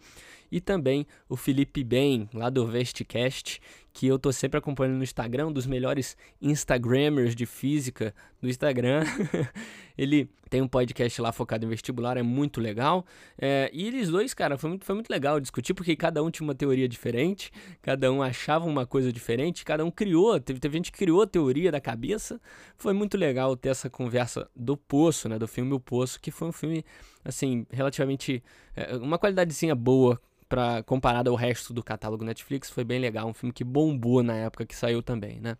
e 0.51 0.59
também 0.59 1.05
o 1.29 1.35
Felipe 1.35 1.83
Ben, 1.83 2.27
lá 2.33 2.49
do 2.49 2.65
Vestcast, 2.65 3.61
que 3.97 4.05
eu 4.05 4.19
tô 4.19 4.31
sempre 4.31 4.59
acompanhando 4.59 4.97
no 4.97 5.03
Instagram, 5.03 5.47
um 5.47 5.51
dos 5.51 5.65
melhores 5.65 6.15
Instagrammers 6.39 7.35
de 7.35 7.47
física 7.47 8.13
do 8.39 8.47
Instagram. 8.47 9.03
ele 9.97 10.29
tem 10.51 10.61
um 10.61 10.67
podcast 10.67 11.19
lá 11.19 11.31
focado 11.31 11.65
em 11.65 11.69
vestibular, 11.69 12.15
é 12.15 12.21
muito 12.21 12.61
legal. 12.61 13.03
É, 13.39 13.71
e 13.73 13.87
eles 13.87 14.09
dois, 14.09 14.35
cara, 14.35 14.55
foi 14.55 14.69
muito, 14.69 14.85
foi 14.85 14.93
muito 14.93 15.09
legal 15.09 15.39
discutir, 15.39 15.73
porque 15.73 15.95
cada 15.95 16.21
um 16.23 16.29
tinha 16.29 16.45
uma 16.45 16.53
teoria 16.53 16.87
diferente, 16.87 17.51
cada 17.81 18.11
um 18.11 18.21
achava 18.21 18.65
uma 18.65 18.85
coisa 18.85 19.11
diferente, 19.11 19.65
cada 19.65 19.83
um 19.83 19.89
criou, 19.89 20.39
teve, 20.39 20.59
teve 20.59 20.77
gente 20.77 20.91
que 20.91 20.99
criou 20.99 21.23
a 21.23 21.27
teoria 21.27 21.71
da 21.71 21.81
cabeça. 21.81 22.39
Foi 22.77 22.93
muito 22.93 23.17
legal 23.17 23.57
ter 23.57 23.69
essa 23.69 23.89
conversa 23.89 24.47
do 24.55 24.77
Poço, 24.77 25.27
né, 25.27 25.39
do 25.39 25.47
filme 25.47 25.73
O 25.73 25.79
Poço, 25.79 26.21
que 26.21 26.29
foi 26.29 26.49
um 26.49 26.53
filme, 26.53 26.85
assim, 27.25 27.65
relativamente... 27.71 28.43
É, 28.75 28.95
uma 28.97 29.17
qualidadezinha 29.17 29.73
boa 29.73 30.21
para 30.47 30.83
comparado 30.83 31.29
ao 31.29 31.35
resto 31.35 31.73
do 31.73 31.83
catálogo 31.83 32.23
Netflix, 32.23 32.69
foi 32.69 32.83
bem 32.83 32.99
legal, 32.99 33.27
um 33.27 33.33
filme 33.33 33.53
que 33.53 33.63
bombou 33.63 34.23
na 34.23 34.35
época 34.35 34.65
que 34.65 34.75
saiu 34.75 35.01
também, 35.01 35.39
né? 35.39 35.57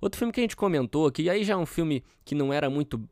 Outro 0.00 0.18
filme 0.18 0.32
que 0.32 0.40
a 0.40 0.42
gente 0.42 0.56
comentou, 0.56 1.10
que 1.10 1.28
aí 1.30 1.42
já 1.42 1.54
é 1.54 1.56
um 1.56 1.64
filme 1.64 2.04
que 2.24 2.34
não 2.34 2.52
era 2.52 2.68
muito, 2.68 3.02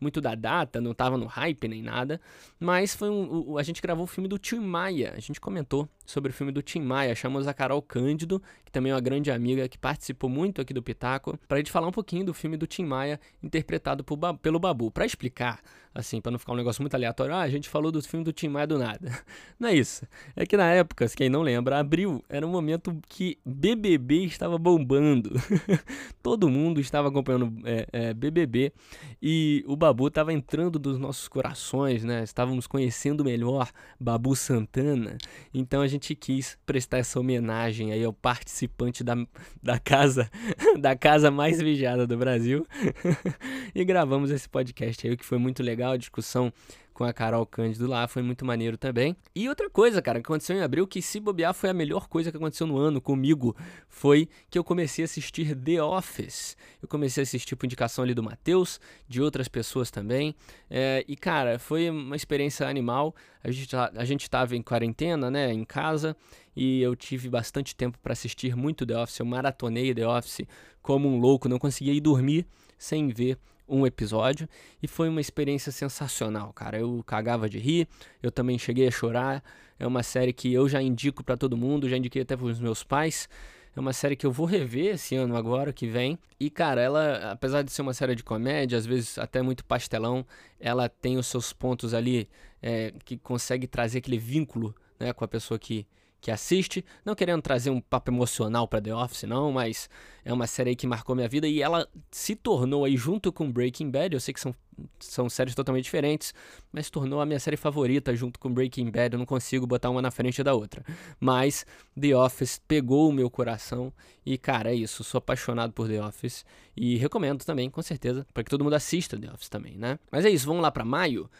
muito 0.00 0.20
da 0.20 0.34
data, 0.34 0.80
não 0.80 0.92
tava 0.92 1.16
no 1.16 1.26
hype 1.26 1.66
nem 1.68 1.82
nada, 1.82 2.20
mas 2.60 2.94
foi 2.94 3.08
um, 3.08 3.56
a 3.56 3.62
gente 3.62 3.80
gravou 3.80 4.04
o 4.04 4.06
filme 4.06 4.28
do 4.28 4.38
Tio 4.38 4.60
Maia, 4.60 5.14
a 5.16 5.20
gente 5.20 5.40
comentou 5.40 5.88
sobre 6.08 6.30
o 6.30 6.34
filme 6.34 6.50
do 6.50 6.62
Tim 6.62 6.80
Maia. 6.80 7.14
Chamamos 7.14 7.46
a 7.46 7.52
Carol 7.52 7.82
Cândido, 7.82 8.42
que 8.64 8.72
também 8.72 8.90
é 8.90 8.94
uma 8.94 9.00
grande 9.00 9.30
amiga 9.30 9.68
que 9.68 9.76
participou 9.76 10.30
muito 10.30 10.58
aqui 10.58 10.72
do 10.72 10.82
Pitaco, 10.82 11.38
para 11.46 11.58
a 11.58 11.60
gente 11.60 11.70
falar 11.70 11.86
um 11.86 11.92
pouquinho 11.92 12.24
do 12.24 12.32
filme 12.32 12.56
do 12.56 12.66
Tim 12.66 12.84
Maia, 12.84 13.20
interpretado 13.42 14.02
pelo 14.40 14.58
Babu. 14.58 14.90
Para 14.90 15.04
explicar, 15.04 15.60
assim, 15.94 16.18
para 16.18 16.32
não 16.32 16.38
ficar 16.38 16.54
um 16.54 16.56
negócio 16.56 16.82
muito 16.82 16.94
aleatório, 16.94 17.34
ah, 17.34 17.42
a 17.42 17.48
gente 17.50 17.68
falou 17.68 17.92
do 17.92 18.02
filme 18.02 18.24
do 18.24 18.32
Tim 18.32 18.48
Maia 18.48 18.66
do 18.66 18.78
nada. 18.78 19.12
Não 19.60 19.68
é 19.68 19.74
isso. 19.74 20.06
É 20.34 20.46
que 20.46 20.56
na 20.56 20.70
época, 20.70 21.06
quem 21.08 21.28
não 21.28 21.42
lembra, 21.42 21.78
abril 21.78 22.24
era 22.28 22.46
um 22.46 22.50
momento 22.50 22.96
que 23.08 23.38
BBB 23.44 24.24
estava 24.24 24.56
bombando. 24.56 25.30
Todo 26.22 26.48
mundo 26.48 26.80
estava 26.80 27.08
acompanhando 27.08 27.52
é, 27.64 27.86
é, 27.92 28.14
BBB 28.14 28.72
e 29.20 29.64
o 29.66 29.76
Babu 29.76 30.06
estava 30.06 30.32
entrando 30.32 30.78
dos 30.78 30.98
nossos 30.98 31.26
corações, 31.26 32.04
né? 32.04 32.22
Estávamos 32.22 32.66
conhecendo 32.68 33.24
melhor 33.24 33.68
Babu 33.98 34.36
Santana. 34.36 35.18
Então 35.52 35.82
a 35.82 35.88
gente 35.88 35.97
quis 36.14 36.58
prestar 36.64 36.98
essa 36.98 37.18
homenagem 37.18 37.92
aí 37.92 38.04
ao 38.04 38.12
participante 38.12 39.02
da, 39.02 39.14
da 39.62 39.78
casa 39.78 40.30
da 40.78 40.96
casa 40.96 41.30
mais 41.30 41.60
vigiada 41.60 42.06
do 42.06 42.16
Brasil. 42.16 42.66
E 43.74 43.84
gravamos 43.84 44.30
esse 44.30 44.48
podcast 44.48 45.06
aí 45.06 45.16
que 45.16 45.24
foi 45.24 45.38
muito 45.38 45.62
legal, 45.62 45.92
a 45.92 45.96
discussão 45.96 46.52
com 46.98 47.04
a 47.04 47.12
Carol 47.12 47.46
Cândido 47.46 47.86
lá, 47.86 48.08
foi 48.08 48.24
muito 48.24 48.44
maneiro 48.44 48.76
também. 48.76 49.16
E 49.32 49.48
outra 49.48 49.70
coisa, 49.70 50.02
cara, 50.02 50.18
que 50.18 50.26
aconteceu 50.26 50.56
em 50.56 50.62
abril, 50.62 50.84
que 50.84 51.00
se 51.00 51.20
bobear 51.20 51.54
foi 51.54 51.70
a 51.70 51.72
melhor 51.72 52.08
coisa 52.08 52.32
que 52.32 52.36
aconteceu 52.36 52.66
no 52.66 52.76
ano 52.76 53.00
comigo, 53.00 53.54
foi 53.88 54.28
que 54.50 54.58
eu 54.58 54.64
comecei 54.64 55.04
a 55.04 55.06
assistir 55.06 55.54
The 55.54 55.80
Office. 55.80 56.56
Eu 56.82 56.88
comecei 56.88 57.22
a 57.22 57.22
assistir 57.22 57.54
por 57.54 57.66
indicação 57.66 58.02
ali 58.02 58.14
do 58.14 58.22
Matheus, 58.22 58.80
de 59.06 59.22
outras 59.22 59.46
pessoas 59.46 59.92
também. 59.92 60.34
É, 60.68 61.04
e, 61.06 61.14
cara, 61.14 61.56
foi 61.60 61.88
uma 61.88 62.16
experiência 62.16 62.66
animal. 62.66 63.14
A 63.44 63.52
gente, 63.52 63.68
tá, 63.68 63.92
a 63.94 64.04
gente 64.04 64.28
em 64.50 64.60
quarentena, 64.60 65.30
né, 65.30 65.52
em 65.52 65.64
casa, 65.64 66.16
e 66.56 66.82
eu 66.82 66.96
tive 66.96 67.28
bastante 67.28 67.76
tempo 67.76 67.96
para 68.02 68.12
assistir 68.12 68.56
muito 68.56 68.84
The 68.84 68.98
Office. 68.98 69.20
Eu 69.20 69.26
maratonei 69.26 69.94
The 69.94 70.04
Office 70.04 70.40
como 70.82 71.08
um 71.08 71.20
louco, 71.20 71.48
não 71.48 71.60
conseguia 71.60 71.92
ir 71.92 72.00
dormir 72.00 72.44
sem 72.76 73.06
ver 73.06 73.38
um 73.68 73.86
episódio 73.86 74.48
e 74.82 74.88
foi 74.88 75.08
uma 75.08 75.20
experiência 75.20 75.70
sensacional, 75.70 76.52
cara. 76.52 76.78
Eu 76.78 77.02
cagava 77.06 77.48
de 77.48 77.58
rir, 77.58 77.88
eu 78.22 78.30
também 78.30 78.58
cheguei 78.58 78.88
a 78.88 78.90
chorar. 78.90 79.42
É 79.78 79.86
uma 79.86 80.02
série 80.02 80.32
que 80.32 80.52
eu 80.52 80.68
já 80.68 80.82
indico 80.82 81.22
para 81.22 81.36
todo 81.36 81.56
mundo, 81.56 81.88
já 81.88 81.96
indiquei 81.96 82.22
até 82.22 82.36
para 82.36 82.46
os 82.46 82.58
meus 82.58 82.82
pais. 82.82 83.28
É 83.76 83.80
uma 83.80 83.92
série 83.92 84.16
que 84.16 84.26
eu 84.26 84.32
vou 84.32 84.46
rever 84.46 84.94
esse 84.94 85.14
ano 85.14 85.36
agora 85.36 85.72
que 85.72 85.86
vem. 85.86 86.18
E 86.40 86.50
cara, 86.50 86.80
ela, 86.80 87.30
apesar 87.30 87.62
de 87.62 87.70
ser 87.70 87.82
uma 87.82 87.94
série 87.94 88.14
de 88.14 88.24
comédia, 88.24 88.76
às 88.76 88.86
vezes 88.86 89.18
até 89.18 89.40
muito 89.40 89.64
pastelão, 89.64 90.26
ela 90.58 90.88
tem 90.88 91.16
os 91.16 91.26
seus 91.28 91.52
pontos 91.52 91.94
ali 91.94 92.28
é, 92.60 92.92
que 93.04 93.16
consegue 93.16 93.66
trazer 93.66 93.98
aquele 93.98 94.18
vínculo 94.18 94.74
né, 94.98 95.12
com 95.12 95.24
a 95.24 95.28
pessoa 95.28 95.58
que, 95.58 95.86
que 96.20 96.30
assiste. 96.30 96.84
Não 97.04 97.14
querendo 97.14 97.42
trazer 97.42 97.70
um 97.70 97.80
papo 97.80 98.10
emocional 98.10 98.66
para 98.66 98.80
The 98.80 98.94
Office, 98.94 99.22
não, 99.24 99.52
mas 99.52 99.88
é 100.24 100.32
uma 100.32 100.46
série 100.46 100.74
que 100.74 100.86
marcou 100.86 101.14
minha 101.14 101.28
vida 101.28 101.46
e 101.46 101.62
ela 101.62 101.88
se 102.10 102.34
tornou 102.34 102.84
aí 102.84 102.96
junto 102.96 103.32
com 103.32 103.50
Breaking 103.50 103.90
Bad. 103.90 104.14
Eu 104.14 104.20
sei 104.20 104.34
que 104.34 104.40
são, 104.40 104.54
são 104.98 105.28
séries 105.28 105.54
totalmente 105.54 105.84
diferentes, 105.84 106.34
mas 106.72 106.90
tornou 106.90 107.20
a 107.20 107.26
minha 107.26 107.38
série 107.38 107.56
favorita 107.56 108.14
junto 108.14 108.38
com 108.38 108.52
Breaking 108.52 108.90
Bad. 108.90 109.14
Eu 109.14 109.18
não 109.18 109.26
consigo 109.26 109.66
botar 109.66 109.90
uma 109.90 110.02
na 110.02 110.10
frente 110.10 110.42
da 110.42 110.54
outra. 110.54 110.84
Mas 111.20 111.64
The 111.98 112.16
Office 112.16 112.60
pegou 112.66 113.08
o 113.08 113.12
meu 113.12 113.30
coração 113.30 113.92
e, 114.26 114.36
cara, 114.36 114.70
é 114.70 114.74
isso. 114.74 115.04
Sou 115.04 115.18
apaixonado 115.18 115.72
por 115.72 115.88
The 115.88 116.02
Office 116.02 116.44
e 116.76 116.96
recomendo 116.96 117.44
também, 117.44 117.70
com 117.70 117.82
certeza, 117.82 118.26
para 118.34 118.42
que 118.42 118.50
todo 118.50 118.64
mundo 118.64 118.74
assista 118.74 119.18
The 119.18 119.30
Office 119.32 119.48
também, 119.48 119.76
né? 119.78 119.98
Mas 120.10 120.24
é 120.24 120.30
isso, 120.30 120.46
vamos 120.46 120.62
lá 120.62 120.70
para 120.70 120.84
maio. 120.84 121.30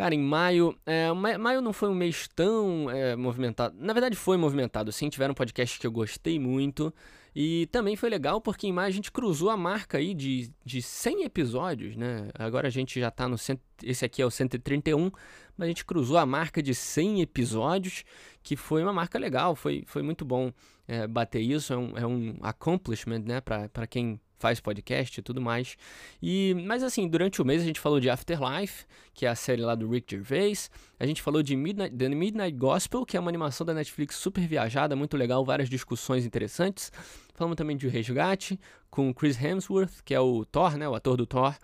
Cara, 0.00 0.14
em 0.14 0.18
maio, 0.18 0.74
é, 0.86 1.12
maio 1.12 1.60
não 1.60 1.74
foi 1.74 1.90
um 1.90 1.94
mês 1.94 2.26
tão 2.34 2.90
é, 2.90 3.14
movimentado. 3.14 3.76
Na 3.78 3.92
verdade, 3.92 4.16
foi 4.16 4.38
movimentado, 4.38 4.90
sim. 4.90 5.10
Tiveram 5.10 5.32
um 5.32 5.34
podcast 5.34 5.78
que 5.78 5.86
eu 5.86 5.92
gostei 5.92 6.38
muito. 6.38 6.90
E 7.36 7.68
também 7.70 7.96
foi 7.96 8.08
legal 8.08 8.40
porque 8.40 8.66
em 8.66 8.72
maio 8.72 8.88
a 8.88 8.92
gente 8.92 9.12
cruzou 9.12 9.50
a 9.50 9.58
marca 9.58 9.98
aí 9.98 10.14
de, 10.14 10.50
de 10.64 10.80
100 10.80 11.24
episódios, 11.24 11.96
né? 11.96 12.30
Agora 12.32 12.68
a 12.68 12.70
gente 12.70 12.98
já 12.98 13.10
tá 13.10 13.28
no. 13.28 13.36
Cento, 13.36 13.60
esse 13.82 14.02
aqui 14.02 14.22
é 14.22 14.24
o 14.24 14.30
131, 14.30 15.10
mas 15.54 15.66
a 15.66 15.68
gente 15.68 15.84
cruzou 15.84 16.16
a 16.16 16.24
marca 16.24 16.62
de 16.62 16.74
100 16.74 17.20
episódios, 17.20 18.02
que 18.42 18.56
foi 18.56 18.82
uma 18.82 18.94
marca 18.94 19.18
legal. 19.18 19.54
Foi, 19.54 19.84
foi 19.86 20.00
muito 20.00 20.24
bom 20.24 20.50
é, 20.88 21.06
bater 21.06 21.42
isso. 21.42 21.74
É 21.74 21.76
um, 21.76 21.98
é 21.98 22.06
um 22.06 22.38
accomplishment, 22.40 23.20
né? 23.26 23.42
Para 23.42 23.86
quem 23.86 24.18
faz 24.40 24.58
podcast 24.58 25.20
e 25.20 25.22
tudo 25.22 25.40
mais. 25.40 25.76
E, 26.20 26.54
mas 26.66 26.82
assim, 26.82 27.06
durante 27.06 27.40
o 27.40 27.44
mês 27.44 27.62
a 27.62 27.64
gente 27.64 27.78
falou 27.78 28.00
de 28.00 28.08
Afterlife, 28.08 28.86
que 29.12 29.26
é 29.26 29.28
a 29.28 29.34
série 29.34 29.60
lá 29.60 29.74
do 29.74 29.88
Rick 29.88 30.16
Gervais. 30.16 30.70
A 30.98 31.06
gente 31.06 31.20
falou 31.20 31.42
de 31.42 31.54
Midnight, 31.54 31.94
The 31.94 32.08
Midnight 32.08 32.56
Gospel, 32.56 33.04
que 33.04 33.16
é 33.16 33.20
uma 33.20 33.28
animação 33.28 33.66
da 33.66 33.74
Netflix 33.74 34.16
super 34.16 34.46
viajada, 34.46 34.96
muito 34.96 35.16
legal, 35.16 35.44
várias 35.44 35.68
discussões 35.68 36.24
interessantes. 36.24 36.90
Falamos 37.34 37.56
também 37.56 37.76
de 37.76 37.86
Resgate, 37.86 38.58
com 38.90 39.12
Chris 39.12 39.40
Hemsworth, 39.40 40.02
que 40.04 40.14
é 40.14 40.20
o 40.20 40.44
Thor, 40.46 40.76
né, 40.76 40.88
o 40.88 40.94
ator 40.94 41.16
do 41.16 41.26
Thor. 41.26 41.54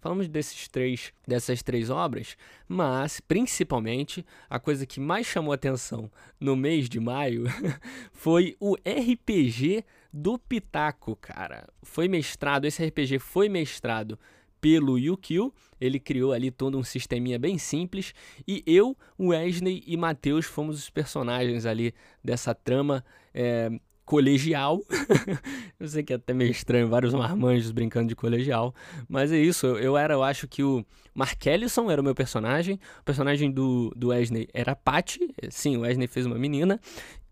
Falamos 0.00 0.28
desses 0.28 0.68
três, 0.68 1.14
dessas 1.26 1.62
três 1.62 1.88
obras, 1.88 2.36
mas 2.68 3.20
principalmente 3.20 4.24
a 4.50 4.58
coisa 4.58 4.84
que 4.84 5.00
mais 5.00 5.26
chamou 5.26 5.52
atenção 5.52 6.10
no 6.38 6.54
mês 6.54 6.90
de 6.90 7.00
maio 7.00 7.44
foi 8.12 8.54
o 8.60 8.74
RPG 8.74 9.82
do 10.16 10.38
Pitaco, 10.38 11.16
cara. 11.16 11.66
Foi 11.82 12.06
mestrado, 12.06 12.66
esse 12.66 12.86
RPG 12.86 13.18
foi 13.18 13.48
mestrado 13.48 14.16
pelo 14.60 14.96
Yukio. 14.96 15.52
Ele 15.80 15.98
criou 15.98 16.32
ali 16.32 16.52
todo 16.52 16.78
um 16.78 16.84
sisteminha 16.84 17.36
bem 17.36 17.58
simples. 17.58 18.14
E 18.46 18.62
eu, 18.64 18.96
Wesley 19.18 19.82
e 19.84 19.96
Matheus 19.96 20.46
fomos 20.46 20.78
os 20.78 20.88
personagens 20.88 21.66
ali 21.66 21.92
dessa 22.22 22.54
trama 22.54 23.04
é, 23.34 23.68
colegial. 24.04 24.80
eu 25.80 25.88
sei 25.88 26.04
que 26.04 26.12
é 26.12 26.16
até 26.16 26.32
meio 26.32 26.52
estranho, 26.52 26.88
vários 26.88 27.12
marmanjos 27.12 27.72
brincando 27.72 28.06
de 28.06 28.14
colegial. 28.14 28.72
Mas 29.08 29.32
é 29.32 29.38
isso, 29.38 29.66
eu, 29.66 29.96
era, 29.96 30.14
eu 30.14 30.22
acho 30.22 30.46
que 30.46 30.62
o 30.62 30.86
Mark 31.12 31.44
Ellison 31.44 31.90
era 31.90 32.00
o 32.00 32.04
meu 32.04 32.14
personagem. 32.14 32.78
O 33.00 33.04
personagem 33.04 33.50
do, 33.50 33.92
do 33.96 34.08
Wesley 34.10 34.48
era 34.54 34.72
a 34.72 34.76
Patty. 34.76 35.34
Sim, 35.50 35.76
o 35.76 35.80
Wesley 35.80 36.06
fez 36.06 36.24
uma 36.24 36.38
menina. 36.38 36.80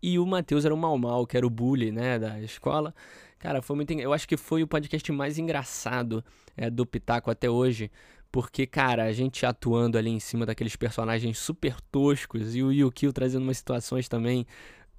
E 0.03 0.19
o 0.19 0.25
Matheus 0.25 0.65
era 0.65 0.73
o 0.73 0.77
Mal 0.77 0.97
Mal, 0.97 1.25
que 1.25 1.37
era 1.37 1.47
o 1.47 1.49
bully, 1.49 1.89
né, 1.89 2.19
da 2.19 2.37
escola. 2.41 2.93
Cara, 3.39 3.61
foi 3.61 3.77
muito. 3.77 3.93
Eu 3.93 4.11
acho 4.11 4.27
que 4.27 4.35
foi 4.35 4.61
o 4.61 4.67
podcast 4.67 5.09
mais 5.13 5.37
engraçado 5.37 6.21
é, 6.57 6.69
do 6.69 6.85
Pitaco 6.85 7.31
até 7.31 7.49
hoje. 7.49 7.89
Porque, 8.29 8.67
cara, 8.67 9.05
a 9.05 9.13
gente 9.13 9.45
atuando 9.45 9.97
ali 9.97 10.09
em 10.09 10.19
cima 10.19 10.45
daqueles 10.45 10.75
personagens 10.75 11.37
super 11.37 11.79
toscos 11.89 12.53
e 12.53 12.61
o 12.61 12.71
Yukio 12.71 13.13
trazendo 13.13 13.43
umas 13.43 13.57
situações 13.57 14.09
também 14.09 14.45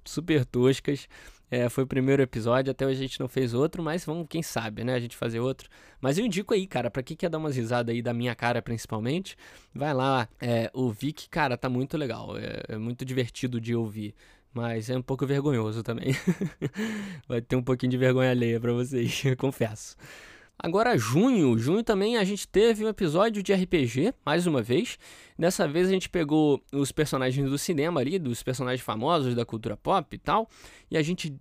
super 0.03 0.43
toscas. 0.43 1.07
É, 1.51 1.69
foi 1.69 1.83
o 1.83 1.87
primeiro 1.87 2.23
episódio, 2.23 2.71
até 2.71 2.87
hoje 2.87 2.99
a 2.99 3.07
gente 3.07 3.19
não 3.19 3.27
fez 3.27 3.53
outro, 3.53 3.83
mas 3.83 4.03
vamos, 4.03 4.25
quem 4.27 4.41
sabe, 4.41 4.83
né, 4.83 4.95
a 4.95 4.99
gente 4.99 5.15
fazer 5.15 5.39
outro. 5.39 5.69
Mas 6.01 6.17
eu 6.17 6.25
indico 6.25 6.53
aí, 6.53 6.65
cara, 6.65 6.89
pra 6.89 7.03
quem 7.03 7.15
quer 7.15 7.29
dar 7.29 7.37
umas 7.37 7.55
risadas 7.55 7.93
aí 7.93 8.01
da 8.01 8.13
minha 8.13 8.33
cara, 8.33 8.61
principalmente, 8.61 9.35
vai 9.73 9.93
lá 9.93 10.27
é, 10.41 10.71
ouvir 10.73 11.13
que, 11.13 11.29
cara, 11.29 11.55
tá 11.55 11.69
muito 11.69 11.97
legal, 11.97 12.35
é, 12.37 12.63
é 12.69 12.77
muito 12.77 13.05
divertido 13.05 13.61
de 13.61 13.75
ouvir. 13.75 14.15
Mas 14.55 14.89
é 14.89 14.97
um 14.97 15.01
pouco 15.01 15.27
vergonhoso 15.27 15.83
também. 15.83 16.15
Vai 17.27 17.41
ter 17.41 17.57
um 17.57 17.61
pouquinho 17.61 17.91
de 17.91 17.97
vergonha 17.97 18.31
alheia 18.31 18.57
pra 18.57 18.71
vocês, 18.71 19.21
confesso. 19.37 19.97
Agora, 20.57 20.97
junho. 20.97 21.57
Junho 21.59 21.83
também 21.83 22.15
a 22.15 22.23
gente 22.23 22.47
teve 22.47 22.85
um 22.85 22.87
episódio 22.87 23.43
de 23.43 23.53
RPG, 23.53 24.13
mais 24.25 24.47
uma 24.47 24.61
vez. 24.61 24.97
Dessa 25.37 25.67
vez 25.67 25.89
a 25.89 25.91
gente 25.91 26.07
pegou 26.07 26.63
os 26.71 26.89
personagens 26.93 27.49
do 27.49 27.57
cinema 27.57 27.99
ali, 27.99 28.17
dos 28.17 28.41
personagens 28.41 28.81
famosos 28.81 29.35
da 29.35 29.45
cultura 29.45 29.75
pop 29.75 30.15
e 30.15 30.17
tal, 30.17 30.49
e 30.89 30.95
a 30.95 31.01
gente 31.01 31.35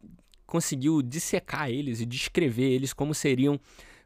conseguiu 0.44 1.00
dissecar 1.00 1.70
eles 1.70 2.00
e 2.00 2.06
descrever 2.06 2.72
eles 2.72 2.92
como 2.92 3.14
seriam 3.14 3.60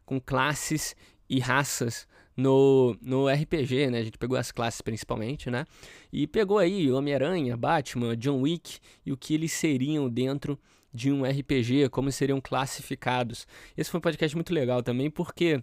com 0.05 0.21
classes 0.21 0.95
e 1.27 1.39
raças 1.39 2.07
no, 2.39 2.95
no 3.01 3.27
RPG, 3.27 3.89
né? 3.89 3.99
A 3.99 4.03
gente 4.03 4.17
pegou 4.17 4.37
as 4.37 4.51
classes 4.51 4.81
principalmente, 4.81 5.49
né? 5.49 5.65
E 6.11 6.25
pegou 6.25 6.57
aí 6.57 6.91
Homem-Aranha, 6.91 7.57
Batman, 7.57 8.15
John 8.15 8.41
Wick 8.41 8.79
e 9.05 9.11
o 9.11 9.17
que 9.17 9.33
eles 9.33 9.51
seriam 9.51 10.09
dentro 10.09 10.57
de 10.93 11.11
um 11.11 11.23
RPG, 11.23 11.89
como 11.89 12.11
seriam 12.11 12.41
classificados. 12.41 13.45
Esse 13.77 13.91
foi 13.91 13.99
um 13.99 14.01
podcast 14.01 14.35
muito 14.35 14.53
legal 14.53 14.81
também, 14.81 15.09
porque 15.09 15.61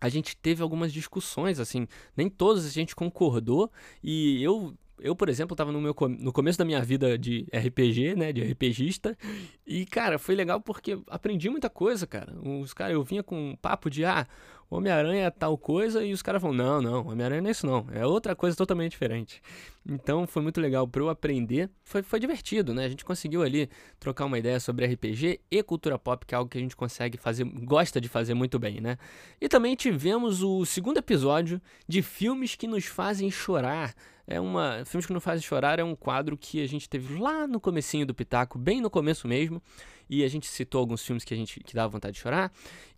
a 0.00 0.08
gente 0.08 0.36
teve 0.36 0.62
algumas 0.62 0.92
discussões, 0.92 1.58
assim, 1.58 1.88
nem 2.16 2.28
todas 2.28 2.66
a 2.66 2.70
gente 2.70 2.94
concordou, 2.94 3.70
e 4.02 4.42
eu 4.42 4.74
eu, 5.02 5.16
por 5.16 5.28
exemplo, 5.28 5.54
estava 5.54 5.72
no, 5.72 5.80
meu, 5.80 5.96
no 6.20 6.32
começo 6.32 6.56
da 6.56 6.64
minha 6.64 6.80
vida 6.80 7.18
de 7.18 7.44
RPG, 7.52 8.14
né, 8.14 8.32
de 8.32 8.40
RPGista, 8.40 9.18
e, 9.66 9.84
cara, 9.84 10.16
foi 10.16 10.36
legal 10.36 10.60
porque 10.60 10.96
aprendi 11.08 11.50
muita 11.50 11.68
coisa, 11.68 12.06
cara. 12.06 12.32
Os 12.40 12.72
caras, 12.72 12.94
eu 12.94 13.02
vinha 13.02 13.22
com 13.22 13.50
um 13.50 13.56
papo 13.56 13.90
de, 13.90 14.04
ah, 14.04 14.28
Homem-Aranha 14.74 15.26
é 15.26 15.30
tal 15.30 15.58
coisa 15.58 16.02
e 16.02 16.12
os 16.12 16.22
caras 16.22 16.40
falam, 16.40 16.56
não, 16.56 16.80
não, 16.80 17.06
Homem-Aranha 17.08 17.42
não 17.42 17.48
é 17.48 17.50
isso 17.50 17.66
não, 17.66 17.86
é 17.92 18.06
outra 18.06 18.34
coisa 18.34 18.56
totalmente 18.56 18.92
diferente. 18.92 19.42
Então 19.86 20.26
foi 20.26 20.40
muito 20.40 20.60
legal 20.60 20.88
para 20.88 21.02
eu 21.02 21.10
aprender, 21.10 21.68
foi, 21.84 22.02
foi 22.02 22.18
divertido, 22.18 22.72
né? 22.72 22.86
A 22.86 22.88
gente 22.88 23.04
conseguiu 23.04 23.42
ali 23.42 23.68
trocar 24.00 24.24
uma 24.24 24.38
ideia 24.38 24.58
sobre 24.58 24.86
RPG 24.86 25.40
e 25.50 25.62
cultura 25.62 25.98
pop, 25.98 26.24
que 26.24 26.34
é 26.34 26.38
algo 26.38 26.48
que 26.48 26.56
a 26.56 26.60
gente 26.60 26.74
consegue 26.74 27.18
fazer, 27.18 27.44
gosta 27.44 28.00
de 28.00 28.08
fazer 28.08 28.32
muito 28.32 28.58
bem, 28.58 28.80
né? 28.80 28.96
E 29.40 29.48
também 29.48 29.76
tivemos 29.76 30.42
o 30.42 30.64
segundo 30.64 30.96
episódio 30.96 31.60
de 31.86 32.00
filmes 32.00 32.54
que 32.54 32.66
nos 32.66 32.86
fazem 32.86 33.30
chorar. 33.30 33.94
É 34.26 34.40
uma. 34.40 34.84
Filmes 34.84 35.06
que 35.06 35.12
nos 35.12 35.22
fazem 35.22 35.42
chorar 35.42 35.78
é 35.78 35.84
um 35.84 35.94
quadro 35.94 36.36
que 36.36 36.62
a 36.62 36.66
gente 36.66 36.88
teve 36.88 37.18
lá 37.18 37.46
no 37.46 37.60
comecinho 37.60 38.06
do 38.06 38.14
Pitaco, 38.14 38.58
bem 38.58 38.80
no 38.80 38.90
começo 38.90 39.26
mesmo. 39.26 39.62
E 40.08 40.22
a 40.24 40.28
gente 40.28 40.46
citou 40.46 40.78
alguns 40.78 41.04
filmes 41.04 41.24
que 41.24 41.32
a 41.32 41.36
gente 41.36 41.60
que 41.60 41.74
dava 41.74 41.88
vontade 41.88 42.14
de 42.14 42.20
chorar. 42.20 42.52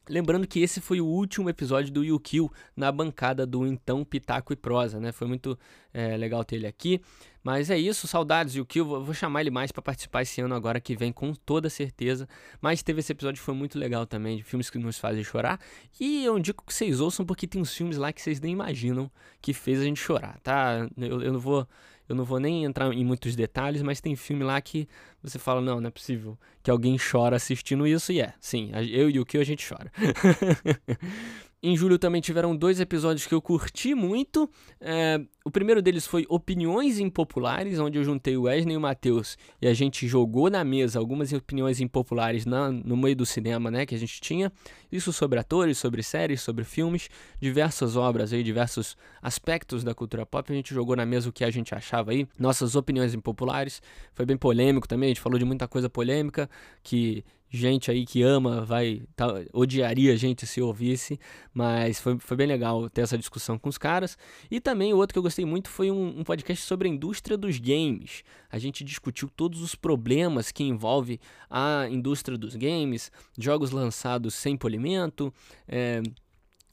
Lembrando 0.09 0.47
que 0.47 0.61
esse 0.61 0.81
foi 0.81 1.01
o 1.01 1.07
último 1.07 1.49
episódio 1.49 1.91
do 1.93 2.05
Yukio 2.05 2.51
na 2.77 2.93
bancada 2.93 3.47
do 3.47 3.67
então 3.67 4.05
Pitaco 4.05 4.53
e 4.53 4.57
Prosa, 4.57 5.01
né? 5.01 5.13
Foi 5.13 5.27
muito 5.27 5.59
é, 5.95 6.17
legal 6.17 6.45
ter 6.45 6.57
ele 6.57 6.67
aqui. 6.67 7.01
Mas 7.45 7.69
é 7.69 7.79
isso, 7.79 8.09
saudades 8.09 8.55
Yukio. 8.55 8.87
Vou 8.87 9.13
chamar 9.13 9.43
ele 9.43 9.51
mais 9.51 9.71
para 9.71 9.83
participar 9.83 10.23
esse 10.23 10.41
ano 10.41 10.55
agora 10.55 10.81
que 10.81 10.97
vem, 10.97 11.13
com 11.13 11.35
toda 11.35 11.69
certeza. 11.69 12.27
Mas 12.59 12.83
teve 12.83 13.01
esse 13.01 13.13
episódio 13.13 13.39
que 13.39 13.45
foi 13.45 13.55
muito 13.55 13.79
legal 13.79 14.07
também, 14.07 14.39
de 14.39 14.43
filmes 14.43 14.71
que 14.71 14.79
nos 14.79 14.99
fazem 14.99 15.23
chorar. 15.23 15.61
E 16.01 16.25
eu 16.25 16.39
indico 16.39 16.65
que 16.67 16.73
vocês 16.73 17.01
ouçam, 17.01 17.27
porque 17.27 17.47
tem 17.47 17.61
uns 17.61 17.75
filmes 17.75 17.99
lá 17.99 18.15
que 18.15 18.23
vocês 18.23 18.41
nem 18.41 18.53
imaginam 18.53 19.11
que 19.43 19.53
fez 19.53 19.79
a 19.79 19.85
gente 19.85 20.01
chorar, 20.01 20.41
tá? 20.41 20.89
Eu, 20.97 21.21
eu 21.21 21.33
não 21.35 21.41
vou 21.41 21.69
eu 22.09 22.15
não 22.15 22.25
vou 22.25 22.39
nem 22.39 22.65
entrar 22.65 22.93
em 22.93 23.05
muitos 23.05 23.35
detalhes, 23.35 23.83
mas 23.83 24.01
tem 24.01 24.15
filme 24.15 24.45
lá 24.45 24.61
que 24.61 24.87
você 25.25 25.39
fala, 25.39 25.61
não, 25.61 25.81
não 25.81 25.89
é 25.89 25.91
possível 25.91 26.39
que 26.63 26.71
alguém 26.71 26.97
chora 26.99 27.37
assistindo 27.37 27.87
isso, 27.87 28.13
e 28.13 28.21
é, 28.21 28.35
sim, 28.39 28.71
eu 28.91 29.09
e 29.09 29.19
o 29.19 29.25
que 29.25 29.39
a 29.39 29.45
gente 29.45 29.67
chora. 29.67 29.91
Em 31.67 31.75
julho 31.75 31.99
também 31.99 32.21
tiveram 32.21 32.55
dois 32.55 32.79
episódios 32.79 33.27
que 33.27 33.35
eu 33.35 33.41
curti 33.41 33.95
muito. 33.95 34.51
É, 34.79 35.19
o 35.47 35.51
primeiro 35.51 35.81
deles 35.81 36.07
foi 36.07 36.27
Opiniões 36.29 36.99
Impopulares, 36.99 37.79
onde 37.79 37.97
eu 37.97 38.05
juntei 38.05 38.37
o 38.37 38.43
Wesley 38.43 38.75
e 38.75 38.77
o 38.77 38.81
Matheus 38.83 39.39
e 39.63 39.67
a 39.67 39.73
gente 39.73 40.07
jogou 40.07 40.51
na 40.51 40.63
mesa 40.63 40.99
algumas 40.99 41.33
opiniões 41.33 41.81
impopulares 41.81 42.45
na, 42.45 42.71
no 42.71 42.99
meio 42.99 43.17
do 43.17 43.25
cinema 43.25 43.71
né, 43.71 43.87
que 43.87 43.95
a 43.95 43.99
gente 43.99 44.21
tinha. 44.21 44.53
Isso 44.93 45.11
sobre 45.11 45.39
atores, 45.39 45.79
sobre 45.79 46.03
séries, 46.03 46.43
sobre 46.43 46.65
filmes, 46.65 47.09
diversas 47.41 47.97
obras 47.97 48.35
aí, 48.35 48.43
diversos 48.43 48.95
aspectos 49.23 49.83
da 49.83 49.95
cultura 49.95 50.27
pop. 50.27 50.53
A 50.53 50.55
gente 50.55 50.75
jogou 50.75 50.95
na 50.95 51.07
mesa 51.07 51.31
o 51.31 51.33
que 51.33 51.45
a 51.45 51.51
gente 51.51 51.75
achava 51.75 52.11
aí, 52.11 52.29
nossas 52.39 52.77
opiniões 52.77 53.15
impopulares. 53.15 53.81
Foi 54.13 54.27
bem 54.27 54.37
polêmico 54.37 54.87
também, 54.87 55.14
gente 55.15 55.23
falou 55.23 55.39
de 55.39 55.45
muita 55.45 55.67
coisa 55.69 55.89
polêmica 55.89 56.49
que 56.83 57.25
gente 57.57 57.91
aí 57.91 58.05
que 58.05 58.23
ama 58.23 58.65
vai 58.65 59.03
tá, 59.15 59.27
odiaria 59.53 60.13
a 60.13 60.17
gente 60.17 60.47
se 60.47 60.61
ouvisse, 60.61 61.19
mas 61.53 62.01
foi, 62.01 62.19
foi 62.19 62.37
bem 62.37 62.47
legal 62.47 62.91
ter 62.91 63.03
essa 63.03 63.17
discussão 63.17 63.57
com 63.59 63.69
os 63.69 63.79
caras. 63.79 64.19
E 64.51 64.61
também 64.61 64.93
o 64.93 64.97
outro 64.97 65.15
que 65.15 65.19
eu 65.19 65.23
gostei 65.23 65.45
muito 65.45 65.69
foi 65.69 65.91
um, 65.91 66.21
um 66.21 66.25
podcast 66.25 66.67
sobre 66.67 66.89
a 66.89 66.91
indústria 66.91 67.37
dos 67.37 67.59
games. 67.59 68.25
A 68.51 68.59
gente 68.59 68.83
discutiu 68.83 69.29
todos 69.29 69.63
os 69.63 69.75
problemas 69.75 70.51
que 70.51 70.65
envolve 70.65 71.21
a 71.49 71.87
indústria 71.89 72.37
dos 72.37 72.57
games, 72.57 73.13
jogos 73.39 73.71
lançados 73.71 74.35
sem 74.35 74.57
polimento, 74.57 75.33
é, 75.69 76.03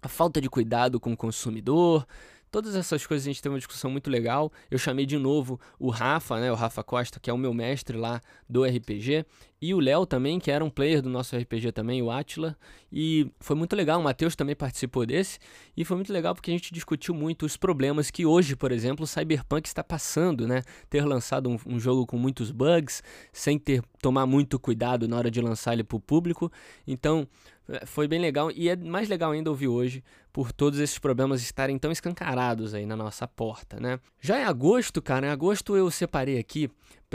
a 0.02 0.08
falta 0.08 0.42
de 0.42 0.50
cuidado 0.50 1.00
com 1.00 1.14
o 1.14 1.18
consumidor. 1.18 2.08
Todas 2.52 2.76
essas 2.76 3.08
coisas 3.08 3.26
a 3.26 3.32
gente 3.32 3.42
teve 3.42 3.54
uma 3.54 3.60
discussão 3.60 3.90
muito 3.90 4.10
legal. 4.10 4.52
Eu 4.70 4.78
chamei 4.78 5.06
de 5.06 5.18
novo 5.18 5.58
o 5.80 5.90
Rafa, 5.90 6.38
né, 6.38 6.52
o 6.52 6.56
Rafa 6.56 6.84
Costa, 6.84 7.18
que 7.18 7.30
é 7.30 7.34
o 7.34 7.38
meu 7.38 7.54
mestre 7.54 7.98
lá 7.98 8.22
do 8.50 8.66
RPG, 8.66 9.26
e 9.62 9.74
o 9.74 9.80
Léo 9.80 10.06
também, 10.06 10.38
que 10.38 10.52
era 10.52 10.66
um 10.66 10.70
player 10.70 11.02
do 11.02 11.10
nosso 11.10 11.38
RPG 11.38 11.72
também, 11.72 12.02
o 12.02 12.12
Atila. 12.12 12.58
E 12.92 13.32
foi 13.40 13.56
muito 13.56 13.74
legal, 13.76 14.02
o 14.02 14.04
Matheus 14.04 14.36
também 14.36 14.56
participou 14.56 15.06
desse. 15.06 15.40
E 15.78 15.86
foi 15.86 15.96
muito 15.96 16.12
legal 16.12 16.34
porque 16.36 16.52
a 16.52 16.54
gente 16.54 16.74
discutiu 16.74 17.14
muito 17.14 17.46
os 17.46 17.56
problemas 17.56 18.12
que 18.12 18.26
hoje, 18.26 18.56
por 18.56 18.72
exemplo, 18.72 19.06
o 19.06 19.08
Cyberpunk 19.08 19.68
está 19.68 19.84
passando, 19.84 20.48
né? 20.48 20.64
Ter 20.90 21.06
lançado 21.06 21.48
um, 21.48 21.58
um 21.66 21.80
jogo 21.80 22.06
com 22.06 22.18
muitos 22.18 22.52
bugs, 22.52 23.02
sem 23.32 23.58
ter 23.58 23.82
tomar 24.02 24.26
muito 24.26 24.60
cuidado 24.60 25.08
na 25.08 25.16
hora 25.16 25.32
de 25.32 25.40
lançar 25.40 25.74
ele 25.74 25.84
para 25.84 25.96
o 25.96 26.00
público. 26.00 26.52
Então, 26.88 27.28
foi 27.86 28.08
bem 28.08 28.20
legal 28.20 28.52
e 28.52 28.70
é 28.70 28.76
mais 28.76 29.08
legal 29.08 29.32
ainda 29.32 29.50
ouvir 29.50 29.68
hoje 29.68 30.04
por 30.32 30.52
todos 30.52 30.80
esses 30.80 30.98
problemas 30.98 31.42
estarem 31.42 31.78
tão 31.78 31.92
escancarados 31.92 32.74
aí 32.74 32.86
na 32.86 32.96
nossa 32.96 33.28
porta, 33.28 33.80
né? 33.80 34.00
Já 34.20 34.40
em 34.40 34.44
agosto, 34.44 35.02
cara, 35.02 35.28
em 35.28 35.30
agosto 35.30 35.76
eu 35.76 35.90
separei 35.92 36.38
aqui 36.38 36.70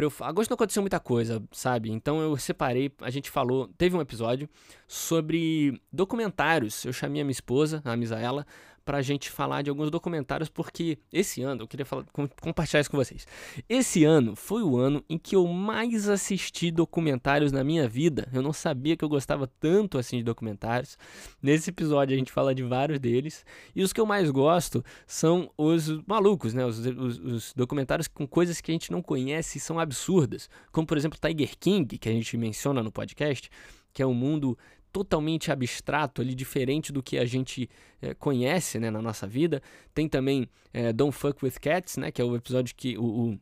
eu... 0.04 0.12
agosto 0.20 0.50
não 0.50 0.56
aconteceu 0.56 0.82
muita 0.82 1.00
coisa, 1.00 1.42
sabe? 1.50 1.90
Então 1.90 2.20
eu 2.20 2.36
separei, 2.36 2.92
a 3.00 3.10
gente 3.10 3.30
falou, 3.30 3.68
teve 3.78 3.96
um 3.96 4.00
episódio 4.00 4.48
sobre 4.86 5.80
documentários. 5.92 6.84
Eu 6.84 6.92
chamei 6.92 7.22
a 7.22 7.24
minha 7.24 7.32
esposa, 7.32 7.80
a 7.84 7.96
Misaela, 7.96 8.46
para 8.86 8.98
a 8.98 9.02
gente 9.02 9.32
falar 9.32 9.62
de 9.62 9.68
alguns 9.68 9.90
documentários, 9.90 10.48
porque 10.48 10.96
esse 11.12 11.42
ano, 11.42 11.64
eu 11.64 11.66
queria 11.66 11.84
falar, 11.84 12.04
compartilhar 12.40 12.80
isso 12.80 12.90
com 12.90 12.96
vocês. 12.96 13.26
Esse 13.68 14.04
ano 14.04 14.36
foi 14.36 14.62
o 14.62 14.76
ano 14.76 15.04
em 15.10 15.18
que 15.18 15.34
eu 15.34 15.44
mais 15.48 16.08
assisti 16.08 16.70
documentários 16.70 17.50
na 17.50 17.64
minha 17.64 17.88
vida. 17.88 18.28
Eu 18.32 18.42
não 18.42 18.52
sabia 18.52 18.96
que 18.96 19.04
eu 19.04 19.08
gostava 19.08 19.48
tanto 19.58 19.98
assim 19.98 20.18
de 20.18 20.22
documentários. 20.22 20.96
Nesse 21.42 21.70
episódio 21.70 22.14
a 22.14 22.18
gente 22.18 22.30
fala 22.30 22.54
de 22.54 22.62
vários 22.62 23.00
deles. 23.00 23.44
E 23.74 23.82
os 23.82 23.92
que 23.92 24.00
eu 24.00 24.06
mais 24.06 24.30
gosto 24.30 24.84
são 25.04 25.50
os 25.58 25.88
malucos, 26.06 26.54
né? 26.54 26.64
Os, 26.64 26.78
os, 26.78 27.18
os 27.18 27.54
documentários 27.54 28.06
com 28.06 28.24
coisas 28.24 28.60
que 28.60 28.70
a 28.70 28.74
gente 28.74 28.92
não 28.92 29.02
conhece 29.02 29.58
e 29.58 29.60
são 29.60 29.80
absurdas. 29.80 30.48
Como, 30.70 30.86
por 30.86 30.96
exemplo, 30.96 31.18
Tiger 31.20 31.58
King, 31.58 31.98
que 31.98 32.08
a 32.08 32.12
gente 32.12 32.36
menciona 32.36 32.84
no 32.84 32.92
podcast, 32.92 33.50
que 33.92 34.00
é 34.00 34.06
um 34.06 34.14
mundo 34.14 34.56
totalmente 34.96 35.52
abstrato, 35.52 36.22
ali, 36.22 36.34
diferente 36.34 36.90
do 36.90 37.02
que 37.02 37.18
a 37.18 37.26
gente 37.26 37.68
é, 38.00 38.14
conhece 38.14 38.78
né, 38.78 38.90
na 38.90 39.02
nossa 39.02 39.26
vida. 39.26 39.60
Tem 39.92 40.08
também 40.08 40.48
é, 40.72 40.90
Don't 40.90 41.14
Fuck 41.14 41.44
With 41.44 41.56
Cats, 41.60 41.98
né, 41.98 42.10
que 42.10 42.22
é 42.22 42.24
o 42.24 42.34
episódio 42.34 42.74
que 42.74 42.96
o, 42.96 43.02
o 43.04 43.38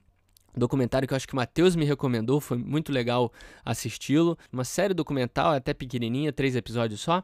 documentário 0.57 1.07
que 1.07 1.15
eu 1.15 1.17
acho 1.17 1.29
que 1.29 1.33
o 1.33 1.37
Matheus 1.37 1.77
me 1.77 1.85
recomendou, 1.85 2.41
foi 2.41 2.59
muito 2.59 2.91
legal 2.91 3.33
assisti-lo. 3.65 4.37
Uma 4.53 4.65
série 4.65 4.95
documental, 4.95 5.53
até 5.53 5.73
pequenininha, 5.73 6.33
três 6.33 6.57
episódios 6.57 7.01
só. 7.01 7.23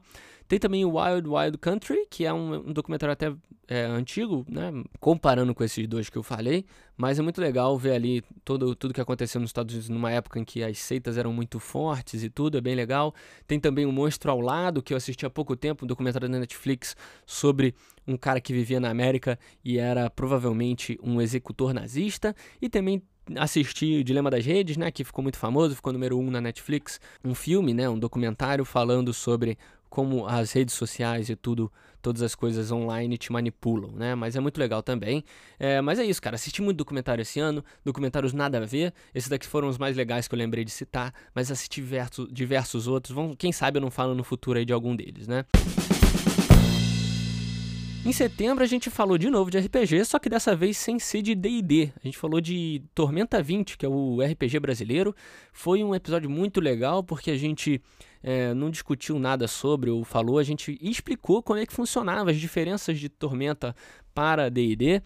Tem 0.51 0.59
também 0.59 0.85
o 0.85 0.99
Wild 0.99 1.29
Wild 1.29 1.59
Country, 1.59 2.09
que 2.11 2.27
é 2.27 2.33
um, 2.33 2.55
um 2.55 2.73
documentário 2.73 3.13
até 3.13 3.33
é, 3.69 3.85
antigo, 3.85 4.45
né? 4.49 4.73
Comparando 4.99 5.55
com 5.55 5.63
esses 5.63 5.87
dois 5.87 6.11
que 6.11 6.19
eu 6.19 6.25
falei. 6.25 6.65
Mas 6.97 7.21
é 7.21 7.23
muito 7.23 7.41
legal 7.41 7.79
ver 7.79 7.93
ali 7.93 8.21
todo, 8.45 8.75
tudo 8.75 8.93
que 8.93 9.01
aconteceu 9.01 9.41
nos 9.41 9.51
Estados 9.51 9.73
Unidos 9.73 9.89
numa 9.89 10.11
época 10.11 10.41
em 10.41 10.45
que 10.45 10.65
as 10.65 10.77
seitas 10.81 11.17
eram 11.17 11.33
muito 11.33 11.61
fortes 11.61 12.25
e 12.25 12.29
tudo, 12.29 12.59
é 12.59 12.61
bem 12.61 12.75
legal. 12.75 13.15
Tem 13.47 13.61
também 13.61 13.87
o 13.87 13.93
Monstro 13.93 14.33
ao 14.33 14.41
Lado, 14.41 14.83
que 14.83 14.93
eu 14.93 14.97
assisti 14.97 15.25
há 15.25 15.31
pouco 15.31 15.55
tempo, 15.55 15.85
um 15.85 15.87
documentário 15.87 16.29
da 16.29 16.41
Netflix 16.41 16.97
sobre 17.25 17.73
um 18.05 18.17
cara 18.17 18.41
que 18.41 18.53
vivia 18.53 18.81
na 18.81 18.91
América 18.91 19.39
e 19.65 19.79
era 19.79 20.11
provavelmente 20.11 20.99
um 21.01 21.21
executor 21.21 21.73
nazista. 21.73 22.35
E 22.61 22.69
também 22.69 23.01
assisti 23.37 24.01
o 24.01 24.05
Dilema 24.05 24.31
das 24.31 24.45
Redes, 24.45 24.77
né, 24.77 24.91
que 24.91 25.05
ficou 25.05 25.23
muito 25.23 25.39
famoso, 25.39 25.77
ficou 25.77 25.93
número 25.93 26.19
um 26.19 26.31
na 26.31 26.41
Netflix, 26.41 27.01
um 27.25 27.35
filme, 27.35 27.73
né, 27.73 27.89
um 27.89 27.99
documentário 27.99 28.65
falando 28.65 29.13
sobre 29.13 29.57
como 29.91 30.25
as 30.27 30.53
redes 30.53 30.75
sociais 30.75 31.29
e 31.29 31.37
tudo, 31.37 31.71
todas 32.01 32.23
as 32.23 32.35
coisas 32.35 32.71
online 32.71 33.19
te 33.19 33.33
manipulam, 33.33 33.91
né? 33.91 34.15
Mas 34.15 34.37
é 34.37 34.41
muito 34.41 34.57
legal 34.57 34.83
também. 34.83 35.25
É, 35.59 35.81
mas 35.81 35.99
é 35.99 36.05
isso, 36.05 36.23
cara. 36.23 36.37
Assisti 36.37 36.63
muito 36.63 36.79
documentário 36.79 37.21
esse 37.21 37.41
ano, 37.41 37.63
documentários 37.85 38.33
nada 38.33 38.59
a 38.59 38.65
ver. 38.65 38.95
Esses 39.13 39.29
daqui 39.29 39.47
foram 39.47 39.69
os 39.69 39.77
mais 39.77 39.97
legais 39.97 40.29
que 40.29 40.35
eu 40.35 40.39
lembrei 40.39 40.65
de 40.65 40.71
citar, 40.71 41.13
mas 41.35 41.51
assisti 41.51 41.81
diversos, 41.81 42.29
diversos 42.33 42.87
outros. 42.87 43.15
Vamos, 43.15 43.35
quem 43.37 43.51
sabe 43.51 43.79
eu 43.79 43.83
não 43.83 43.91
falo 43.91 44.15
no 44.15 44.23
futuro 44.23 44.59
aí 44.59 44.65
de 44.65 44.73
algum 44.73 44.95
deles, 44.95 45.27
né? 45.27 45.45
Em 48.03 48.13
setembro 48.13 48.65
a 48.65 48.67
gente 48.67 48.89
falou 48.89 49.19
de 49.19 49.29
novo 49.29 49.51
de 49.51 49.59
RPG, 49.59 50.07
só 50.07 50.19
que 50.19 50.31
dessa 50.31 50.57
vez 50.57 50.79
sem 50.79 50.99
ser 50.99 51.21
de 51.21 51.35
D&D. 51.35 51.93
A 52.03 52.07
gente 52.07 52.17
falou 52.17 52.41
de 52.41 52.83
Tormenta 52.95 53.43
20, 53.43 53.77
que 53.77 53.85
é 53.85 53.89
o 53.89 54.23
RPG 54.23 54.59
brasileiro. 54.59 55.15
Foi 55.53 55.85
um 55.85 55.95
episódio 55.95 56.31
muito 56.31 56.61
legal 56.61 57.05
porque 57.05 57.31
a 57.31 57.37
gente 57.37 57.83
é, 58.23 58.53
não 58.55 58.71
discutiu 58.71 59.19
nada 59.19 59.49
sobre 59.49 59.91
ou 59.91 60.05
falou, 60.05 60.39
a 60.39 60.43
gente 60.43 60.79
explicou 60.81 61.43
como 61.43 61.59
é 61.59 61.67
que 61.67 61.73
funcionava 61.73 62.31
as 62.31 62.37
diferenças 62.37 62.99
de 62.99 63.09
Tormenta 63.09 63.75
para 64.15 64.49
D&D 64.49 65.03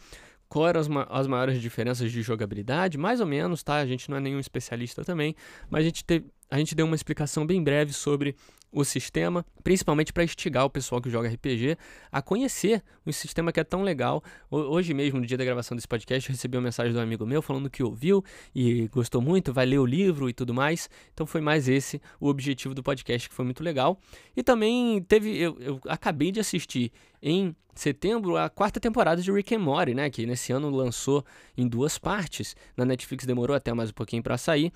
quais 0.54 0.70
eram 0.70 0.80
as, 0.80 0.88
ma 0.88 1.06
as, 1.10 1.26
maiores 1.26 1.60
diferenças 1.60 2.12
de 2.12 2.22
jogabilidade, 2.22 2.96
mais 2.96 3.20
ou 3.20 3.26
menos, 3.26 3.62
tá? 3.62 3.76
A 3.76 3.86
gente 3.86 4.08
não 4.08 4.16
é 4.16 4.20
nenhum 4.20 4.38
especialista 4.38 5.04
também, 5.04 5.34
mas 5.68 5.80
a 5.80 5.84
gente, 5.84 6.04
a 6.48 6.58
gente 6.58 6.74
deu 6.76 6.86
uma 6.86 6.94
explicação 6.94 7.44
bem 7.44 7.62
breve 7.62 7.92
sobre 7.92 8.36
o 8.74 8.84
sistema, 8.84 9.46
principalmente 9.62 10.12
para 10.12 10.24
instigar 10.24 10.64
o 10.64 10.70
pessoal 10.70 11.00
que 11.00 11.08
joga 11.08 11.28
RPG 11.28 11.78
a 12.10 12.20
conhecer 12.20 12.82
um 13.06 13.12
sistema 13.12 13.52
que 13.52 13.60
é 13.60 13.64
tão 13.64 13.82
legal. 13.82 14.22
Hoje 14.50 14.92
mesmo, 14.92 15.20
no 15.20 15.26
dia 15.26 15.38
da 15.38 15.44
gravação 15.44 15.76
desse 15.76 15.86
podcast, 15.86 16.28
eu 16.28 16.34
recebi 16.34 16.56
uma 16.56 16.64
mensagem 16.64 16.92
de 16.92 16.98
um 16.98 17.00
amigo 17.00 17.24
meu 17.24 17.40
falando 17.40 17.70
que 17.70 17.82
ouviu 17.84 18.24
e 18.52 18.88
gostou 18.88 19.22
muito, 19.22 19.52
vai 19.52 19.64
ler 19.64 19.78
o 19.78 19.86
livro 19.86 20.28
e 20.28 20.32
tudo 20.32 20.52
mais. 20.52 20.90
Então 21.12 21.24
foi 21.24 21.40
mais 21.40 21.68
esse 21.68 22.02
o 22.18 22.28
objetivo 22.28 22.74
do 22.74 22.82
podcast, 22.82 23.28
que 23.28 23.34
foi 23.34 23.44
muito 23.44 23.62
legal. 23.62 23.98
E 24.36 24.42
também 24.42 25.00
teve, 25.02 25.38
eu, 25.38 25.56
eu 25.60 25.80
acabei 25.86 26.32
de 26.32 26.40
assistir 26.40 26.90
em 27.24 27.56
setembro 27.74 28.36
a 28.36 28.48
quarta 28.48 28.78
temporada 28.78 29.20
de 29.20 29.32
Rick 29.32 29.54
and 29.54 29.58
Morty, 29.58 29.94
né, 29.94 30.08
que 30.10 30.26
nesse 30.26 30.52
ano 30.52 30.68
lançou 30.70 31.24
em 31.56 31.66
duas 31.66 31.98
partes. 31.98 32.54
Na 32.76 32.84
Netflix 32.84 33.24
demorou 33.24 33.56
até 33.56 33.72
mais 33.72 33.90
um 33.90 33.94
pouquinho 33.94 34.22
para 34.22 34.36
sair, 34.38 34.70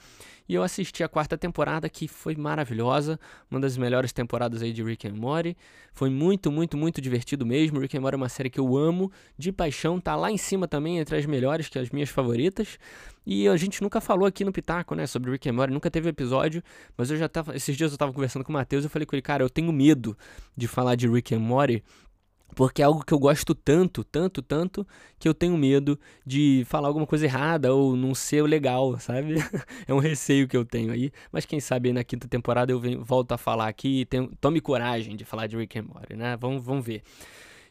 e 0.49 0.55
eu 0.55 0.63
assisti 0.63 1.05
a 1.05 1.09
quarta 1.09 1.37
temporada 1.37 1.89
que 1.91 2.09
foi 2.09 2.35
maravilhosa, 2.35 3.21
uma 3.51 3.61
das 3.61 3.77
melhores 3.77 4.13
temporadas 4.13 4.63
aí 4.63 4.73
de 4.73 4.83
Rick 4.83 5.07
and 5.07 5.15
Morty. 5.15 5.57
Foi 5.93 6.09
muito, 6.09 6.51
muito, 6.51 6.77
muito 6.77 7.01
divertido 7.03 7.45
mesmo. 7.45 7.79
Rick 7.81 7.97
and 7.97 8.01
Morty 8.01 8.15
é 8.15 8.17
uma 8.17 8.29
série 8.31 8.49
que 8.49 8.59
eu 8.59 8.77
amo 8.77 9.13
de 9.37 9.53
paixão, 9.53 10.01
tá 10.01 10.17
lá 10.17 10.31
em 10.31 10.39
cima 10.39 10.67
também 10.67 10.99
entre 10.99 11.17
as 11.17 11.27
melhores, 11.27 11.69
que 11.69 11.79
as 11.79 11.91
minhas 11.91 12.09
favoritas. 12.09 12.79
E 13.27 13.47
a 13.47 13.57
gente 13.59 13.83
nunca 13.83 14.01
falou 14.01 14.27
aqui 14.27 14.43
no 14.43 14.51
Pitaco, 14.51 14.95
né, 14.95 15.07
sobre 15.07 15.31
Rick 15.31 15.51
and 15.51 15.53
Morty, 15.53 15.73
nunca 15.73 15.91
teve 15.91 16.09
episódio, 16.09 16.63
mas 16.97 17.11
eu 17.11 17.17
já 17.19 17.29
tava, 17.29 17.55
esses 17.55 17.77
dias 17.77 17.93
eu 17.93 17.99
tava 17.99 18.11
conversando 18.11 18.43
com 18.43 18.51
o 18.51 18.55
Matheus, 18.55 18.85
eu 18.85 18.91
falei 18.91 19.05
com 19.05 19.15
ele, 19.15 19.23
cara, 19.23 19.43
eu 19.43 19.51
tenho 19.51 19.71
medo 19.71 20.17
de 20.57 20.67
falar 20.67 20.95
de 20.95 21.07
Rick 21.07 21.35
and 21.35 21.41
Morty 21.41 21.85
porque 22.55 22.83
é 22.83 22.85
algo 22.85 23.05
que 23.05 23.13
eu 23.13 23.19
gosto 23.19 23.55
tanto, 23.55 24.03
tanto, 24.03 24.43
tanto, 24.43 24.87
que 25.19 25.29
eu 25.29 25.35
tenho 25.35 25.57
medo 25.57 25.99
de 26.27 26.65
falar 26.67 26.89
alguma 26.89 27.07
coisa 27.07 27.25
errada 27.25 27.73
ou 27.73 27.97
não 27.97 28.15
ser 28.15 28.43
legal, 28.43 28.99
sabe? 28.99 29.35
é 29.87 29.95
um 29.95 29.99
receio 29.99 30.49
que 30.49 30.57
eu 30.57 30.65
tenho 30.65 30.93
aí. 30.93 31.13
Mas 31.31 31.45
quem 31.45 31.61
sabe 31.61 31.93
na 31.93 32.03
quinta 32.03 32.27
temporada 32.27 32.73
eu 32.73 32.81
venho, 32.81 33.05
volto 33.05 33.33
a 33.33 33.39
falar 33.39 33.69
aqui 33.69 34.01
e 34.01 34.07
tome 34.41 34.61
coragem 34.61 35.17
de 35.17 35.25
falar 35.25 35.47
de 35.47 35.57
Rick 35.57 35.79
and 35.79 35.85
Morty, 35.85 36.17
né? 36.17 36.37
Vamos, 36.37 36.65
vamos 36.65 36.85
ver. 36.85 37.03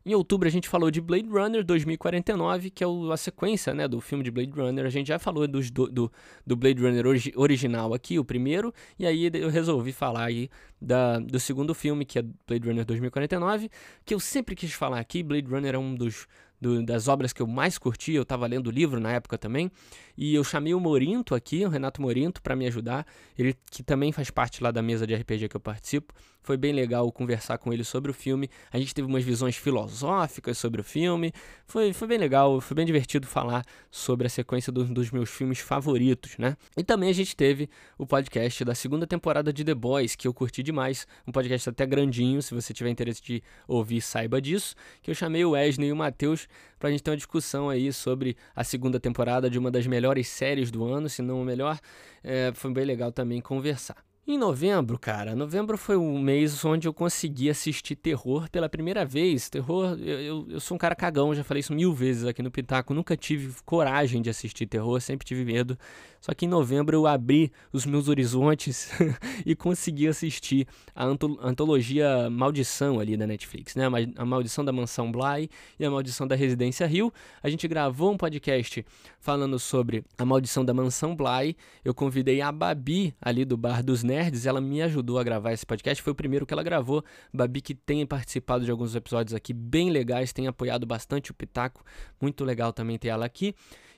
Em 0.08 0.15
outubro 0.15 0.48
a 0.48 0.52
gente 0.52 0.70
falou 0.70 0.89
de 0.89 1.02
Blade 1.02 1.28
Runner 1.28 1.62
2049, 1.65 2.70
que 2.70 2.82
é 2.82 2.88
o, 2.88 3.12
a 3.12 3.17
sequência 3.17 3.74
né, 3.74 3.89
do 3.89 4.00
filme 4.00 4.24
de 4.24 4.32
Blade 4.32 4.52
Runner. 4.52 4.86
A 4.86 4.89
gente 4.89 5.08
já 5.08 5.20
falou 5.20 5.46
dos, 5.46 5.70
do, 5.70 5.86
do, 5.89 6.10
do, 6.46 6.56
Blade 6.56 6.82
Runner 6.82 7.06
origi 7.06 7.34
original 7.36 7.93
aqui, 7.93 8.17
o 8.17 8.24
primeiro, 8.24 8.74
e 8.98 9.06
aí 9.06 9.30
eu 9.34 9.50
resolvi 9.50 9.91
falar 9.91 10.24
aí 10.24 10.50
da, 10.82 11.20
do 11.20 11.38
segundo 11.41 11.74
filme, 11.76 12.06
que 12.06 12.20
é 12.20 12.22
Blade 12.22 12.70
Runner 12.70 12.86
2049, 12.86 13.70
que 14.06 14.13
eu 14.13 14.20
sempre 14.22 14.56
quis 14.56 14.72
falar 14.72 15.02
aqui. 15.02 15.22
Blade 15.22 15.52
Runner 15.52 15.76
é 15.76 15.78
um 15.78 15.93
dos 15.93 16.26
do, 16.60 16.84
das 16.84 17.08
obras 17.08 17.34
que 17.34 17.41
eu 17.41 17.48
mais 17.48 17.78
curti. 17.78 18.13
Eu 18.13 18.24
estava 18.24 18.48
lendo 18.48 18.67
o 18.67 18.72
livro 18.72 19.00
na 19.00 19.12
época 19.12 19.38
também. 19.38 19.72
E 20.17 20.34
eu 20.34 20.43
chamei 20.43 20.74
o 20.74 20.80
Morinto 20.80 21.36
aqui, 21.36 21.65
o 21.65 21.70
Renato 21.70 22.02
Morinto, 22.02 22.41
para 22.41 22.56
me 22.56 22.65
ajudar. 22.67 23.06
Ele 23.38 23.56
que 23.70 23.84
também 23.84 24.12
faz 24.12 24.30
parte 24.30 24.63
lá 24.63 24.72
da 24.72 24.82
mesa 24.82 25.06
de 25.06 25.15
RPG 25.15 25.50
que 25.50 25.56
eu 25.56 25.62
participo. 25.62 26.13
Foi 26.41 26.56
bem 26.56 26.71
legal 26.71 27.12
conversar 27.12 27.58
com 27.58 27.73
ele 27.73 27.84
sobre 27.84 28.10
o 28.10 28.13
filme. 28.13 28.50
A 28.71 28.80
gente 28.80 28.93
teve 28.93 29.08
umas 29.08 29.23
visões 29.23 29.58
filosóficas 29.58 30.58
sobre 30.58 30.80
o 30.80 30.84
filme. 30.84 31.34
Foi, 31.65 31.91
foi 31.91 32.08
bem 32.08 32.17
legal, 32.17 32.62
foi 32.62 32.76
bem 32.76 32.86
divertido 32.86 33.28
falar 33.28 33.65
sobre 33.91 34.28
a 34.28 34.30
sequência 34.30 34.71
do, 34.71 34.86
dos 34.86 35.12
meus 35.12 35.30
filmes 35.30 35.60
favoritos, 35.60 36.38
né? 36.38 36.56
E 36.78 36.84
também 36.84 37.10
a 37.10 37.13
gente 37.13 37.36
teve 37.36 37.69
o 37.97 38.06
podcast 38.06 38.63
da 38.63 38.73
segunda 38.73 39.06
temporada 39.06 39.52
de 39.52 39.63
The 39.63 39.76
Boys, 39.76 40.15
que 40.15 40.28
eu 40.28 40.34
curti 40.34 40.63
demais. 40.63 41.06
Um 41.28 41.32
podcast 41.32 41.69
até 41.69 41.86
grandinho, 41.86 42.41
se 42.41 42.54
você 42.54 42.73
tiver 42.73 42.89
interesse 42.89 43.21
de 43.21 43.43
ouvir, 43.67 44.02
saiba 44.02 44.41
disso. 44.41 44.73
Que 45.02 45.12
eu 45.12 45.15
chamei 45.15 45.43
o 45.43 45.52
Wesley 45.52 45.89
e 45.89 45.91
o 45.91 45.95
Matheus 45.95 46.47
para 46.80 46.89
a 46.89 46.91
gente 46.91 47.04
ter 47.04 47.12
uma 47.12 47.17
discussão 47.17 47.69
aí 47.69 47.91
sobre 47.91 48.38
a 48.56 48.63
segunda 48.63 49.00
temporada 49.00 49.50
de 49.50 49.60
uma 49.60 49.69
das 49.69 49.86
melhores 49.86 50.28
séries 50.28 50.71
do 50.71 50.86
ano, 50.86 51.10
se 51.10 51.21
não 51.21 51.41
a 51.41 51.45
melhor. 51.45 51.80
É, 52.23 52.52
foi 52.54 52.71
bem 52.71 52.86
legal 52.86 53.12
também 53.12 53.41
conversar. 53.41 54.07
Em 54.30 54.38
novembro, 54.38 55.00
cara, 55.00 55.34
novembro 55.38 55.78
foi 55.78 55.96
um 55.96 56.20
mês 56.20 56.66
onde 56.66 56.86
eu 56.86 56.94
consegui 56.94 57.50
assistir 57.50 57.96
terror 57.96 58.50
pela 58.50 58.68
primeira 58.68 59.06
vez. 59.06 59.50
Terror, 59.50 59.98
eu, 60.02 60.20
eu, 60.20 60.48
eu, 60.50 60.60
sou 60.60 60.76
um 60.76 60.78
cara 60.78 60.94
cagão, 60.94 61.34
já 61.34 61.46
falei 61.46 61.62
isso 61.62 61.74
mil 61.74 61.94
vezes 61.94 62.26
aqui 62.26 62.44
no 62.44 62.52
Pitaco. 62.52 62.94
Nunca 62.94 63.16
tive 63.16 63.56
coragem 63.66 64.22
de 64.22 64.30
assistir 64.30 64.66
terror, 64.66 65.00
sempre 65.00 65.26
tive 65.26 65.46
medo. 65.46 65.78
Só 66.20 66.34
que 66.34 66.46
em 66.46 66.50
novembro 66.50 66.94
eu 66.98 67.08
abri 67.08 67.54
os 67.72 67.86
meus 67.86 68.10
horizontes 68.10 68.92
e 69.46 69.56
consegui 69.56 70.10
assistir 70.10 70.68
a 70.94 71.06
antologia 71.06 72.30
Maldição 72.30 73.00
ali 73.00 73.16
da 73.16 73.26
Netflix, 73.26 73.76
né? 73.76 73.86
A 74.18 74.26
Maldição 74.26 74.66
da 74.66 74.74
Mansão 74.74 75.10
Bly 75.10 75.50
e 75.80 75.86
a 75.86 75.90
Maldição 75.90 76.28
da 76.28 76.36
Residência 76.36 76.86
Rio. 76.86 77.13
A 77.42 77.50
gente 77.50 77.66
gravou 77.66 78.12
um 78.12 78.18
podcast 78.18 78.86
falando 79.22 79.58
sobre 79.58 80.04
a 80.18 80.26
Maldição 80.26 80.66
da 80.66 80.74
Mansão 80.74 81.16
Bly. 81.16 81.56
Eu 81.86 81.94
convidei 81.94 82.42
a 82.42 82.52
Babi 82.52 83.16
ali 83.22 83.46
do 83.46 83.56
Bar 83.56 83.82
dos 83.82 84.04
Nerds, 84.17 84.47
ela 84.47 84.60
me 84.60 84.82
ajudou 84.82 85.19
a 85.19 85.23
gravar 85.23 85.53
esse 85.53 85.65
podcast. 85.65 86.01
Foi 86.01 86.12
o 86.12 86.15
primeiro 86.15 86.45
que 86.45 86.53
ela 86.53 86.63
gravou. 86.63 87.03
Babi, 87.32 87.62
que 87.62 87.75
tem 87.75 88.03
participado 88.06 88.65
de 88.65 88.71
alguns 88.71 88.95
episódios 88.95 89.36
aqui 89.36 89.53
bem 89.53 89.91
legais, 89.91 90.34
tem 90.34 90.47
apoiado 90.47 90.88
bastante 90.88 91.30
o 91.30 91.34
Pitaco. 91.36 91.84
Muito 92.19 92.43
legal 92.43 92.73
também 92.73 92.97
ter 92.97 93.10
ela 93.10 93.25
aqui. 93.25 93.53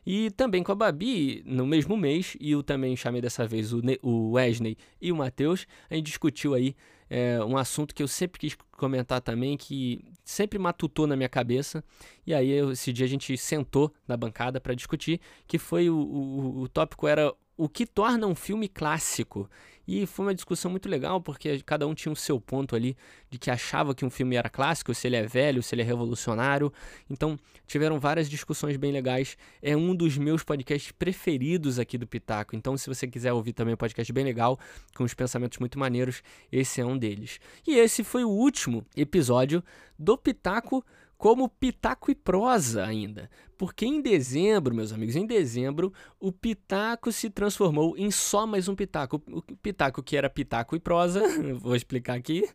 E 0.06 0.30
também 0.32 0.62
com 0.62 0.74
a 0.74 0.76
Babi, 0.76 1.42
no 1.46 1.66
mesmo 1.66 1.96
mês, 1.96 2.36
e 2.40 2.52
eu 2.52 2.62
também 2.62 2.96
chamei 2.98 3.22
dessa 3.22 3.48
vez 3.48 3.72
o, 3.72 3.82
o 4.02 4.32
Wesley 4.32 4.78
e 5.00 5.12
o 5.12 5.16
Matheus, 5.16 5.66
a 5.90 5.96
gente 5.96 6.06
discutiu 6.06 6.54
aí 6.54 6.76
é, 7.10 7.44
um 7.44 7.58
assunto 7.58 7.94
que 7.94 8.04
eu 8.04 8.08
sempre 8.08 8.40
quis 8.40 8.58
comentar 8.72 9.22
também, 9.22 9.56
que 9.56 10.04
sempre 10.24 10.60
matutou 10.60 11.08
na 11.08 11.16
minha 11.16 11.30
cabeça. 11.30 11.84
E 12.26 12.34
aí, 12.34 12.52
esse 12.72 12.92
dia 12.92 13.06
a 13.06 13.10
gente 13.10 13.38
sentou 13.38 13.94
na 14.08 14.18
bancada 14.18 14.60
para 14.60 14.74
discutir, 14.74 15.20
que 15.48 15.58
foi 15.58 15.90
o, 15.90 15.98
o, 15.98 16.62
o 16.62 16.68
tópico 16.68 17.08
era 17.08 17.34
o 17.60 17.68
que 17.68 17.86
torna 17.86 18.26
um 18.26 18.36
filme 18.36 18.70
clássico. 18.70 19.50
E 19.92 20.06
foi 20.06 20.28
uma 20.28 20.36
discussão 20.36 20.70
muito 20.70 20.88
legal, 20.88 21.20
porque 21.20 21.64
cada 21.66 21.88
um 21.88 21.96
tinha 21.96 22.14
o 22.14 22.16
seu 22.16 22.40
ponto 22.40 22.76
ali 22.76 22.96
de 23.28 23.40
que 23.40 23.50
achava 23.50 23.96
que 23.96 24.06
um 24.06 24.10
filme 24.12 24.36
era 24.36 24.48
clássico, 24.48 24.94
se 24.94 25.08
ele 25.08 25.16
é 25.16 25.26
velho, 25.26 25.64
se 25.64 25.74
ele 25.74 25.82
é 25.82 25.84
revolucionário. 25.84 26.72
Então, 27.10 27.40
tiveram 27.66 28.00
várias 28.00 28.30
discussões 28.30 28.78
bem 28.78 28.92
legais. 28.92 29.36
É 29.64 29.76
um 29.76 29.96
dos 29.96 30.16
meus 30.16 30.44
podcasts 30.44 30.92
preferidos 30.92 31.80
aqui 31.80 31.98
do 31.98 32.06
Pitaco. 32.06 32.56
Então, 32.56 32.78
se 32.78 32.88
você 32.88 33.08
quiser 33.08 33.34
ouvir 33.34 33.54
também 33.54 33.74
um 33.74 33.78
podcast 33.78 34.14
bem 34.14 34.24
legal, 34.24 34.60
com 34.94 35.04
os 35.04 35.16
pensamentos 35.16 35.58
muito 35.58 35.80
maneiros, 35.80 36.22
esse 36.52 36.80
é 36.80 36.86
um 36.86 36.96
deles. 36.96 37.40
E 37.66 37.80
esse 37.80 38.04
foi 38.04 38.24
o 38.24 38.30
último 38.30 38.86
episódio 38.96 39.64
do 39.98 40.16
Pitaco 40.16 40.86
como 41.18 41.50
Pitaco 41.50 42.12
e 42.12 42.16
Prosa 42.16 42.86
ainda. 42.86 43.28
Porque 43.60 43.86
em 43.86 44.02
dezembro, 44.02 44.74
meus 44.74 44.94
amigos, 44.94 45.18
em 45.18 45.26
dezembro, 45.26 45.92
o 46.18 46.32
Pitaco 46.32 47.12
se 47.12 47.30
transformou 47.30 47.94
em 47.98 48.10
só 48.10 48.48
mais 48.48 48.70
um 48.70 48.74
Pitaco. 48.74 49.22
O 49.30 49.42
Pitaco 49.42 50.02
que 50.02 50.16
era 50.16 50.30
Pitaco 50.30 50.78
e 50.78 50.80
Prosa, 50.80 51.22
vou 51.60 51.76
explicar 51.76 52.14
aqui. 52.14 52.48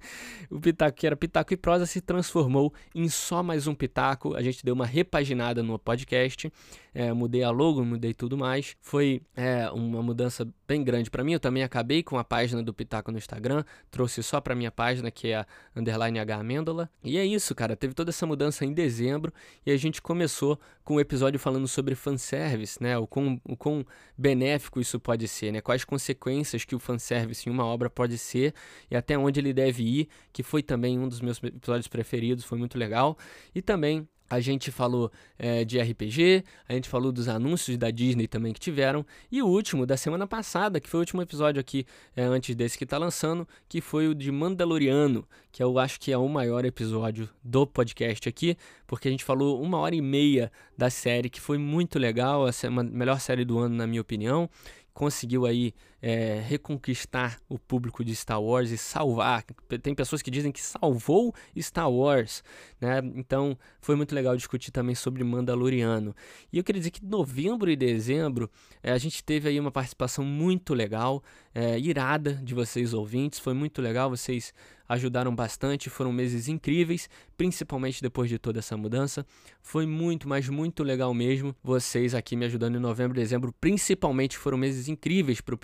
O 0.50 0.58
Pitaco 0.58 0.96
que 0.96 1.06
era 1.06 1.14
Pitaco 1.14 1.52
e 1.52 1.58
Prosa 1.58 1.84
se 1.84 2.00
transformou 2.00 2.72
em 2.94 3.06
só 3.10 3.42
mais 3.42 3.66
um 3.66 3.74
Pitaco. 3.74 4.34
A 4.34 4.40
gente 4.40 4.64
deu 4.64 4.72
uma 4.72 4.86
repaginada 4.86 5.62
no 5.62 5.78
podcast. 5.78 6.50
É, 6.94 7.12
mudei 7.12 7.42
a 7.42 7.50
logo, 7.50 7.84
mudei 7.84 8.14
tudo 8.14 8.38
mais. 8.38 8.74
Foi 8.80 9.20
é, 9.36 9.68
uma 9.72 10.02
mudança 10.02 10.48
bem 10.66 10.82
grande 10.82 11.10
para 11.10 11.22
mim. 11.22 11.32
Eu 11.32 11.40
também 11.40 11.62
acabei 11.62 12.02
com 12.02 12.16
a 12.16 12.24
página 12.24 12.62
do 12.62 12.72
Pitaco 12.72 13.12
no 13.12 13.18
Instagram, 13.18 13.62
trouxe 13.90 14.22
só 14.22 14.40
para 14.40 14.54
minha 14.54 14.70
página, 14.70 15.10
que 15.10 15.28
é 15.28 15.36
a 15.36 15.46
underline 15.76 16.18
H 16.18 16.36
Amêndola. 16.36 16.88
E 17.02 17.18
é 17.18 17.26
isso, 17.26 17.54
cara. 17.54 17.76
Teve 17.76 17.92
toda 17.92 18.10
essa 18.10 18.24
mudança 18.26 18.64
em 18.64 18.72
dezembro 18.72 19.34
e 19.66 19.70
a 19.70 19.76
gente 19.76 20.00
começou 20.00 20.58
com 20.84 20.93
um 20.94 21.00
episódio 21.00 21.38
falando 21.38 21.68
sobre 21.68 21.94
fanservice, 21.94 22.82
né? 22.82 22.96
O 22.98 23.06
quão, 23.06 23.40
o 23.44 23.56
quão 23.56 23.84
benéfico 24.16 24.80
isso 24.80 24.98
pode 25.00 25.26
ser, 25.28 25.52
né? 25.52 25.60
Quais 25.60 25.84
consequências 25.84 26.64
que 26.64 26.74
o 26.74 26.78
fanservice 26.78 27.48
em 27.48 27.52
uma 27.52 27.64
obra 27.64 27.90
pode 27.90 28.16
ser 28.18 28.54
e 28.90 28.96
até 28.96 29.18
onde 29.18 29.40
ele 29.40 29.52
deve 29.52 29.82
ir, 29.82 30.08
que 30.32 30.42
foi 30.42 30.62
também 30.62 30.98
um 30.98 31.08
dos 31.08 31.20
meus 31.20 31.42
episódios 31.42 31.88
preferidos, 31.88 32.44
foi 32.44 32.58
muito 32.58 32.78
legal. 32.78 33.16
E 33.54 33.60
também 33.60 34.08
a 34.28 34.40
gente 34.40 34.70
falou 34.70 35.10
é, 35.38 35.64
de 35.64 35.78
RPG, 35.78 36.44
a 36.68 36.72
gente 36.72 36.88
falou 36.88 37.12
dos 37.12 37.28
anúncios 37.28 37.76
da 37.76 37.90
Disney 37.90 38.26
também 38.26 38.52
que 38.52 38.60
tiveram, 38.60 39.04
e 39.30 39.42
o 39.42 39.46
último, 39.46 39.86
da 39.86 39.96
semana 39.96 40.26
passada, 40.26 40.80
que 40.80 40.88
foi 40.88 40.98
o 40.98 41.02
último 41.02 41.22
episódio 41.22 41.60
aqui, 41.60 41.86
é, 42.16 42.22
antes 42.22 42.54
desse 42.54 42.78
que 42.78 42.84
está 42.84 42.98
lançando, 42.98 43.46
que 43.68 43.80
foi 43.80 44.08
o 44.08 44.14
de 44.14 44.32
Mandaloriano, 44.32 45.26
que 45.52 45.62
eu 45.62 45.78
acho 45.78 46.00
que 46.00 46.12
é 46.12 46.18
o 46.18 46.28
maior 46.28 46.64
episódio 46.64 47.28
do 47.42 47.66
podcast 47.66 48.28
aqui, 48.28 48.56
porque 48.86 49.08
a 49.08 49.10
gente 49.10 49.24
falou 49.24 49.62
uma 49.62 49.78
hora 49.78 49.94
e 49.94 50.00
meia 50.00 50.50
da 50.76 50.90
série, 50.90 51.28
que 51.28 51.40
foi 51.40 51.58
muito 51.58 51.98
legal, 51.98 52.46
a 52.46 52.82
melhor 52.82 53.20
série 53.20 53.44
do 53.44 53.58
ano, 53.58 53.76
na 53.76 53.86
minha 53.86 54.00
opinião, 54.00 54.48
conseguiu 54.94 55.44
aí 55.44 55.74
é, 56.06 56.38
reconquistar 56.46 57.40
o 57.48 57.58
público 57.58 58.04
de 58.04 58.14
Star 58.14 58.38
Wars 58.38 58.70
e 58.70 58.76
salvar. 58.76 59.42
Tem 59.82 59.94
pessoas 59.94 60.20
que 60.20 60.30
dizem 60.30 60.52
que 60.52 60.60
salvou 60.60 61.34
Star 61.58 61.90
Wars, 61.90 62.44
né? 62.78 63.00
Então 63.14 63.58
foi 63.80 63.96
muito 63.96 64.14
legal 64.14 64.36
discutir 64.36 64.70
também 64.70 64.94
sobre 64.94 65.24
Mandaloriano. 65.24 66.14
E 66.52 66.58
eu 66.58 66.62
queria 66.62 66.78
dizer 66.78 66.90
que 66.90 67.02
novembro 67.02 67.70
e 67.70 67.76
dezembro 67.76 68.50
é, 68.82 68.92
a 68.92 68.98
gente 68.98 69.24
teve 69.24 69.48
aí 69.48 69.58
uma 69.58 69.72
participação 69.72 70.26
muito 70.26 70.74
legal, 70.74 71.24
é, 71.54 71.78
irada 71.78 72.34
de 72.34 72.52
vocês 72.52 72.92
ouvintes. 72.92 73.38
Foi 73.38 73.54
muito 73.54 73.80
legal, 73.80 74.10
vocês 74.10 74.52
ajudaram 74.88 75.34
bastante, 75.34 75.88
foram 75.88 76.12
meses 76.12 76.48
incríveis, 76.48 77.08
principalmente 77.36 78.02
depois 78.02 78.28
de 78.28 78.38
toda 78.38 78.58
essa 78.58 78.76
mudança. 78.76 79.26
Foi 79.62 79.86
muito, 79.86 80.28
mas 80.28 80.48
muito 80.48 80.82
legal 80.82 81.14
mesmo. 81.14 81.54
Vocês 81.62 82.14
aqui 82.14 82.36
me 82.36 82.44
ajudando 82.44 82.76
em 82.76 82.80
novembro 82.80 83.16
e 83.18 83.22
dezembro, 83.22 83.54
principalmente 83.60 84.36
foram 84.36 84.58
meses 84.58 84.88
incríveis 84.88 85.40
para 85.40 85.54
o 85.54 85.58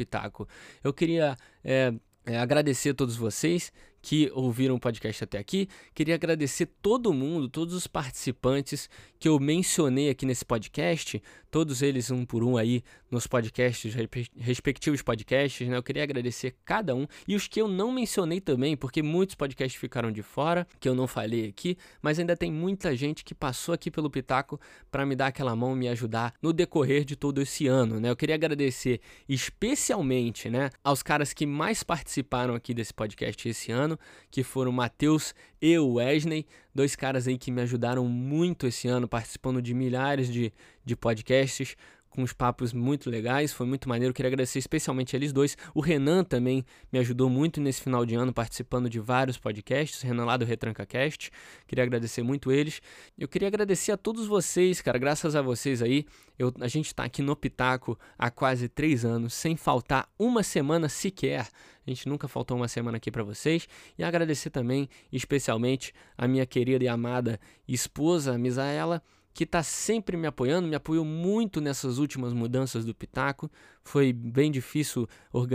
Eu 0.83 0.93
queria 0.93 1.37
é, 1.65 1.93
é, 2.27 2.39
agradecer 2.39 2.91
a 2.91 2.95
todos 2.95 3.17
vocês 3.17 3.73
que 4.03 4.31
ouviram 4.35 4.77
o 4.77 4.81
podcast 4.81 5.25
até 5.25 5.39
aqui. 5.39 5.69
Queria 5.95 6.15
agradecer 6.15 6.67
todo 6.81 7.13
mundo, 7.13 7.49
todos 7.49 7.75
os 7.75 7.87
participantes 7.87 8.89
que 9.19 9.29
eu 9.29 9.39
mencionei 9.39 10.09
aqui 10.09 10.25
nesse 10.25 10.45
podcast, 10.45 11.23
todos 11.51 11.83
eles 11.83 12.11
um 12.11 12.25
por 12.25 12.43
um 12.43 12.57
aí 12.57 12.83
nos 13.11 13.27
podcasts, 13.27 13.95
respectivos 14.37 15.03
podcasts, 15.03 15.69
né? 15.69 15.77
Eu 15.77 15.83
queria 15.83 16.03
agradecer 16.03 16.55
cada 16.65 16.95
um 16.95 17.07
e 17.27 17.35
os 17.35 17.49
que 17.49 17.61
eu 17.61 17.69
não 17.69 17.93
mencionei 17.93 18.41
também, 18.41 18.77
porque 18.77 19.03
muitos 19.03 19.35
podcasts 19.35 19.79
ficaram 19.79 20.13
de 20.13 20.23
fora, 20.23 20.67
que 20.79 20.89
eu 20.89 20.95
não 20.95 21.07
falei 21.07 21.49
aqui, 21.49 21.77
mas 22.01 22.19
ainda 22.19 22.37
tem 22.37 22.51
muita 22.51 22.97
gente 22.97 23.25
que 23.25 23.35
passou 23.35 23.75
aqui 23.75 23.91
pelo 23.91 24.09
Pitaco 24.09 24.61
para 24.91 25.05
me 25.05 25.17
dar 25.17 25.27
aquela 25.27 25.55
mão, 25.57 25.75
me 25.75 25.89
ajudar 25.89 26.35
no 26.41 26.53
decorrer 26.53 27.05
de 27.05 27.17
todo 27.17 27.43
esse 27.43 27.67
ano, 27.67 28.01
né? 28.01 28.11
Eu 28.11 28.17
queria 28.17 28.37
agradecer 28.37 29.01
especialmente, 29.29 30.49
né, 30.49 30.71
aos 30.83 31.03
caras 31.03 31.33
que 31.33 31.45
mais 31.45 31.83
participaram 31.83 32.55
aqui 32.55 32.73
desse 32.73 32.95
podcast 32.95 33.49
esse 33.49 33.73
ano, 33.91 33.99
que 34.31 34.43
foram 34.43 34.71
o 34.71 34.75
Matheus 34.75 35.35
e 35.61 35.77
o 35.79 35.95
Wesley, 35.95 36.47
dois 36.75 36.95
caras 36.95 37.27
aí 37.27 37.37
que 37.37 37.51
me 37.51 37.63
ajudaram 37.63 38.07
muito 38.07 38.67
esse 38.67 38.89
ano, 38.89 39.09
participando 39.09 39.61
de 39.61 39.75
milhares 39.75 40.33
de, 40.33 40.53
de 40.85 40.97
podcasts 40.97 41.77
com 42.11 42.23
uns 42.23 42.33
papos 42.33 42.73
muito 42.73 43.09
legais, 43.09 43.53
foi 43.53 43.67
muito 43.67 43.89
maneiro. 43.89 44.13
Queria 44.13 44.29
agradecer 44.29 44.59
especialmente 44.59 45.15
eles 45.15 45.33
dois. 45.33 45.57
O 45.73 45.81
Renan 45.81 46.25
também 46.25 46.65
me 46.93 46.99
ajudou 46.99 47.31
muito 47.31 47.61
nesse 47.61 47.81
final 47.81 48.05
de 48.05 48.17
ano, 48.17 48.33
participando 48.33 48.91
de 48.91 48.99
vários 48.99 49.39
podcasts. 49.39 50.03
Renan 50.03 50.25
lá 50.25 50.37
do 50.37 50.45
RetrancaCast. 50.45 51.31
Queria 51.67 51.85
agradecer 51.85 52.23
muito 52.23 52.51
eles. 52.51 52.83
Eu 53.17 53.29
queria 53.29 53.47
agradecer 53.47 53.93
a 53.93 53.97
todos 53.97 54.27
vocês, 54.27 54.81
cara. 54.83 54.99
Graças 54.99 55.37
a 55.37 55.41
vocês 55.41 55.81
aí, 55.81 56.05
eu, 56.37 56.53
a 56.61 56.69
gente 56.69 56.87
está 56.87 57.05
aqui 57.05 57.23
no 57.23 57.37
Pitaco 57.37 57.99
há 58.19 58.31
quase 58.31 58.69
três 58.69 59.05
anos, 59.05 59.33
sem 59.33 59.57
faltar 59.57 60.09
uma 60.19 60.43
semana 60.43 60.89
sequer. 60.89 61.49
A 61.87 61.91
gente 61.91 62.09
nunca 62.09 62.27
faltou 62.27 62.57
uma 62.57 62.69
semana 62.69 62.97
aqui 62.97 63.11
para 63.11 63.23
vocês. 63.23 63.69
E 63.97 64.03
agradecer 64.03 64.51
também, 64.51 64.89
especialmente, 65.13 65.95
a 66.19 66.27
minha 66.27 66.45
querida 66.45 66.85
e 66.85 66.89
amada 66.89 67.39
esposa, 67.69 68.37
Misaela 68.37 69.01
que 69.41 69.45
está 69.45 69.63
sempre 69.63 70.19
me 70.19 70.27
apoiando, 70.27 70.69
me 70.69 70.77
apoiou 70.77 71.03
muito 71.03 71.63
nessas 71.63 71.97
últimas 71.97 72.35
mudanças 72.35 72.85
do 72.85 72.95
Pitaco. 72.95 73.51
Foi 73.83 74.13
bem 74.13 74.51
difícil 74.51 75.09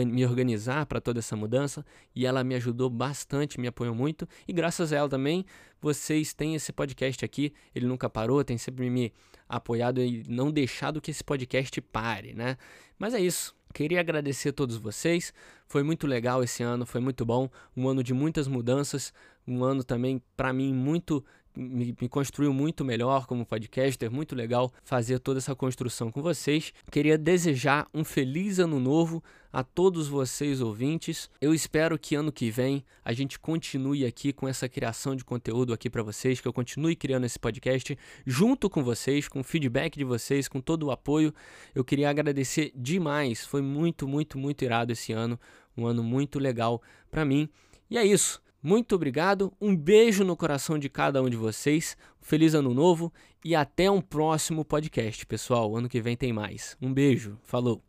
me 0.07 0.25
organizar 0.25 0.87
para 0.87 0.99
toda 0.99 1.19
essa 1.19 1.35
mudança 1.35 1.85
e 2.15 2.25
ela 2.25 2.43
me 2.43 2.55
ajudou 2.55 2.89
bastante, 2.89 3.59
me 3.59 3.67
apoiou 3.67 3.93
muito. 3.93 4.27
E 4.47 4.53
graças 4.53 4.91
a 4.91 4.95
ela 4.97 5.07
também, 5.07 5.45
vocês 5.79 6.33
têm 6.33 6.55
esse 6.55 6.73
podcast 6.73 7.23
aqui. 7.23 7.53
Ele 7.75 7.85
nunca 7.85 8.09
parou, 8.09 8.43
tem 8.43 8.57
sempre 8.57 8.89
me 8.89 9.13
apoiado 9.47 10.01
e 10.01 10.23
não 10.27 10.51
deixado 10.51 10.99
que 10.99 11.11
esse 11.11 11.23
podcast 11.23 11.79
pare, 11.79 12.33
né? 12.33 12.57
Mas 12.97 13.13
é 13.13 13.19
isso. 13.19 13.55
Queria 13.71 13.99
agradecer 13.99 14.49
a 14.49 14.53
todos 14.53 14.77
vocês. 14.77 15.31
Foi 15.67 15.83
muito 15.83 16.07
legal 16.07 16.41
esse 16.41 16.63
ano, 16.63 16.87
foi 16.87 17.01
muito 17.01 17.23
bom. 17.23 17.51
Um 17.77 17.87
ano 17.87 18.01
de 18.01 18.15
muitas 18.15 18.47
mudanças, 18.47 19.13
um 19.47 19.63
ano 19.63 19.83
também 19.83 20.19
para 20.35 20.51
mim 20.51 20.73
muito 20.73 21.23
me, 21.55 21.95
me, 21.99 22.09
construiu 22.09 22.53
muito 22.53 22.83
melhor 22.83 23.25
como 23.25 23.45
podcaster, 23.45 24.11
muito 24.11 24.35
legal 24.35 24.71
fazer 24.83 25.19
toda 25.19 25.39
essa 25.39 25.55
construção 25.55 26.11
com 26.11 26.21
vocês. 26.21 26.73
Queria 26.91 27.17
desejar 27.17 27.87
um 27.93 28.03
feliz 28.03 28.59
ano 28.59 28.79
novo 28.79 29.23
a 29.51 29.63
todos 29.63 30.07
vocês 30.07 30.59
ouvintes. 30.61 31.29
Eu 31.39 31.53
espero 31.53 31.97
que 31.97 32.13
ano 32.13 32.31
que 32.31 32.51
vem 32.51 32.83
a 33.03 33.13
gente 33.13 33.39
continue 33.39 34.05
aqui 34.05 34.33
com 34.33 34.47
essa 34.47 34.67
criação 34.67 35.15
de 35.15 35.23
conteúdo 35.23 35.73
aqui 35.73 35.89
para 35.89 36.03
vocês, 36.03 36.41
que 36.41 36.47
eu 36.47 36.53
continue 36.53 36.95
criando 36.95 37.25
esse 37.25 37.39
podcast 37.39 37.97
junto 38.25 38.69
com 38.69 38.83
vocês, 38.83 39.27
com 39.27 39.39
o 39.39 39.43
feedback 39.43 39.97
de 39.97 40.03
vocês, 40.03 40.47
com 40.47 40.59
todo 40.59 40.83
o 40.83 40.91
apoio. 40.91 41.33
Eu 41.73 41.85
queria 41.85 42.09
agradecer 42.09 42.71
demais. 42.75 43.45
Foi 43.45 43.61
muito, 43.61 44.07
muito, 44.07 44.37
muito 44.37 44.63
irado 44.63 44.91
esse 44.91 45.13
ano, 45.13 45.39
um 45.77 45.85
ano 45.85 46.03
muito 46.03 46.37
legal 46.37 46.81
para 47.09 47.23
mim. 47.23 47.47
E 47.89 47.97
é 47.97 48.05
isso. 48.05 48.43
Muito 48.65 48.95
obrigado, 48.95 49.53
um 49.61 49.75
beijo 49.75 50.23
no 50.23 50.35
coração 50.35 50.79
de 50.79 50.89
cada 50.89 51.21
um 51.21 51.29
de 51.29 51.37
vocês, 51.37 51.95
feliz 52.19 52.55
ano 52.55 52.73
novo 52.73 53.13
e 53.43 53.53
até 53.53 53.91
um 53.91 54.01
próximo 54.01 54.65
podcast, 54.65 55.23
pessoal. 55.27 55.77
Ano 55.77 55.87
que 55.87 56.01
vem 56.01 56.17
tem 56.17 56.33
mais. 56.33 56.75
Um 56.81 56.91
beijo, 56.91 57.37
falou! 57.43 57.84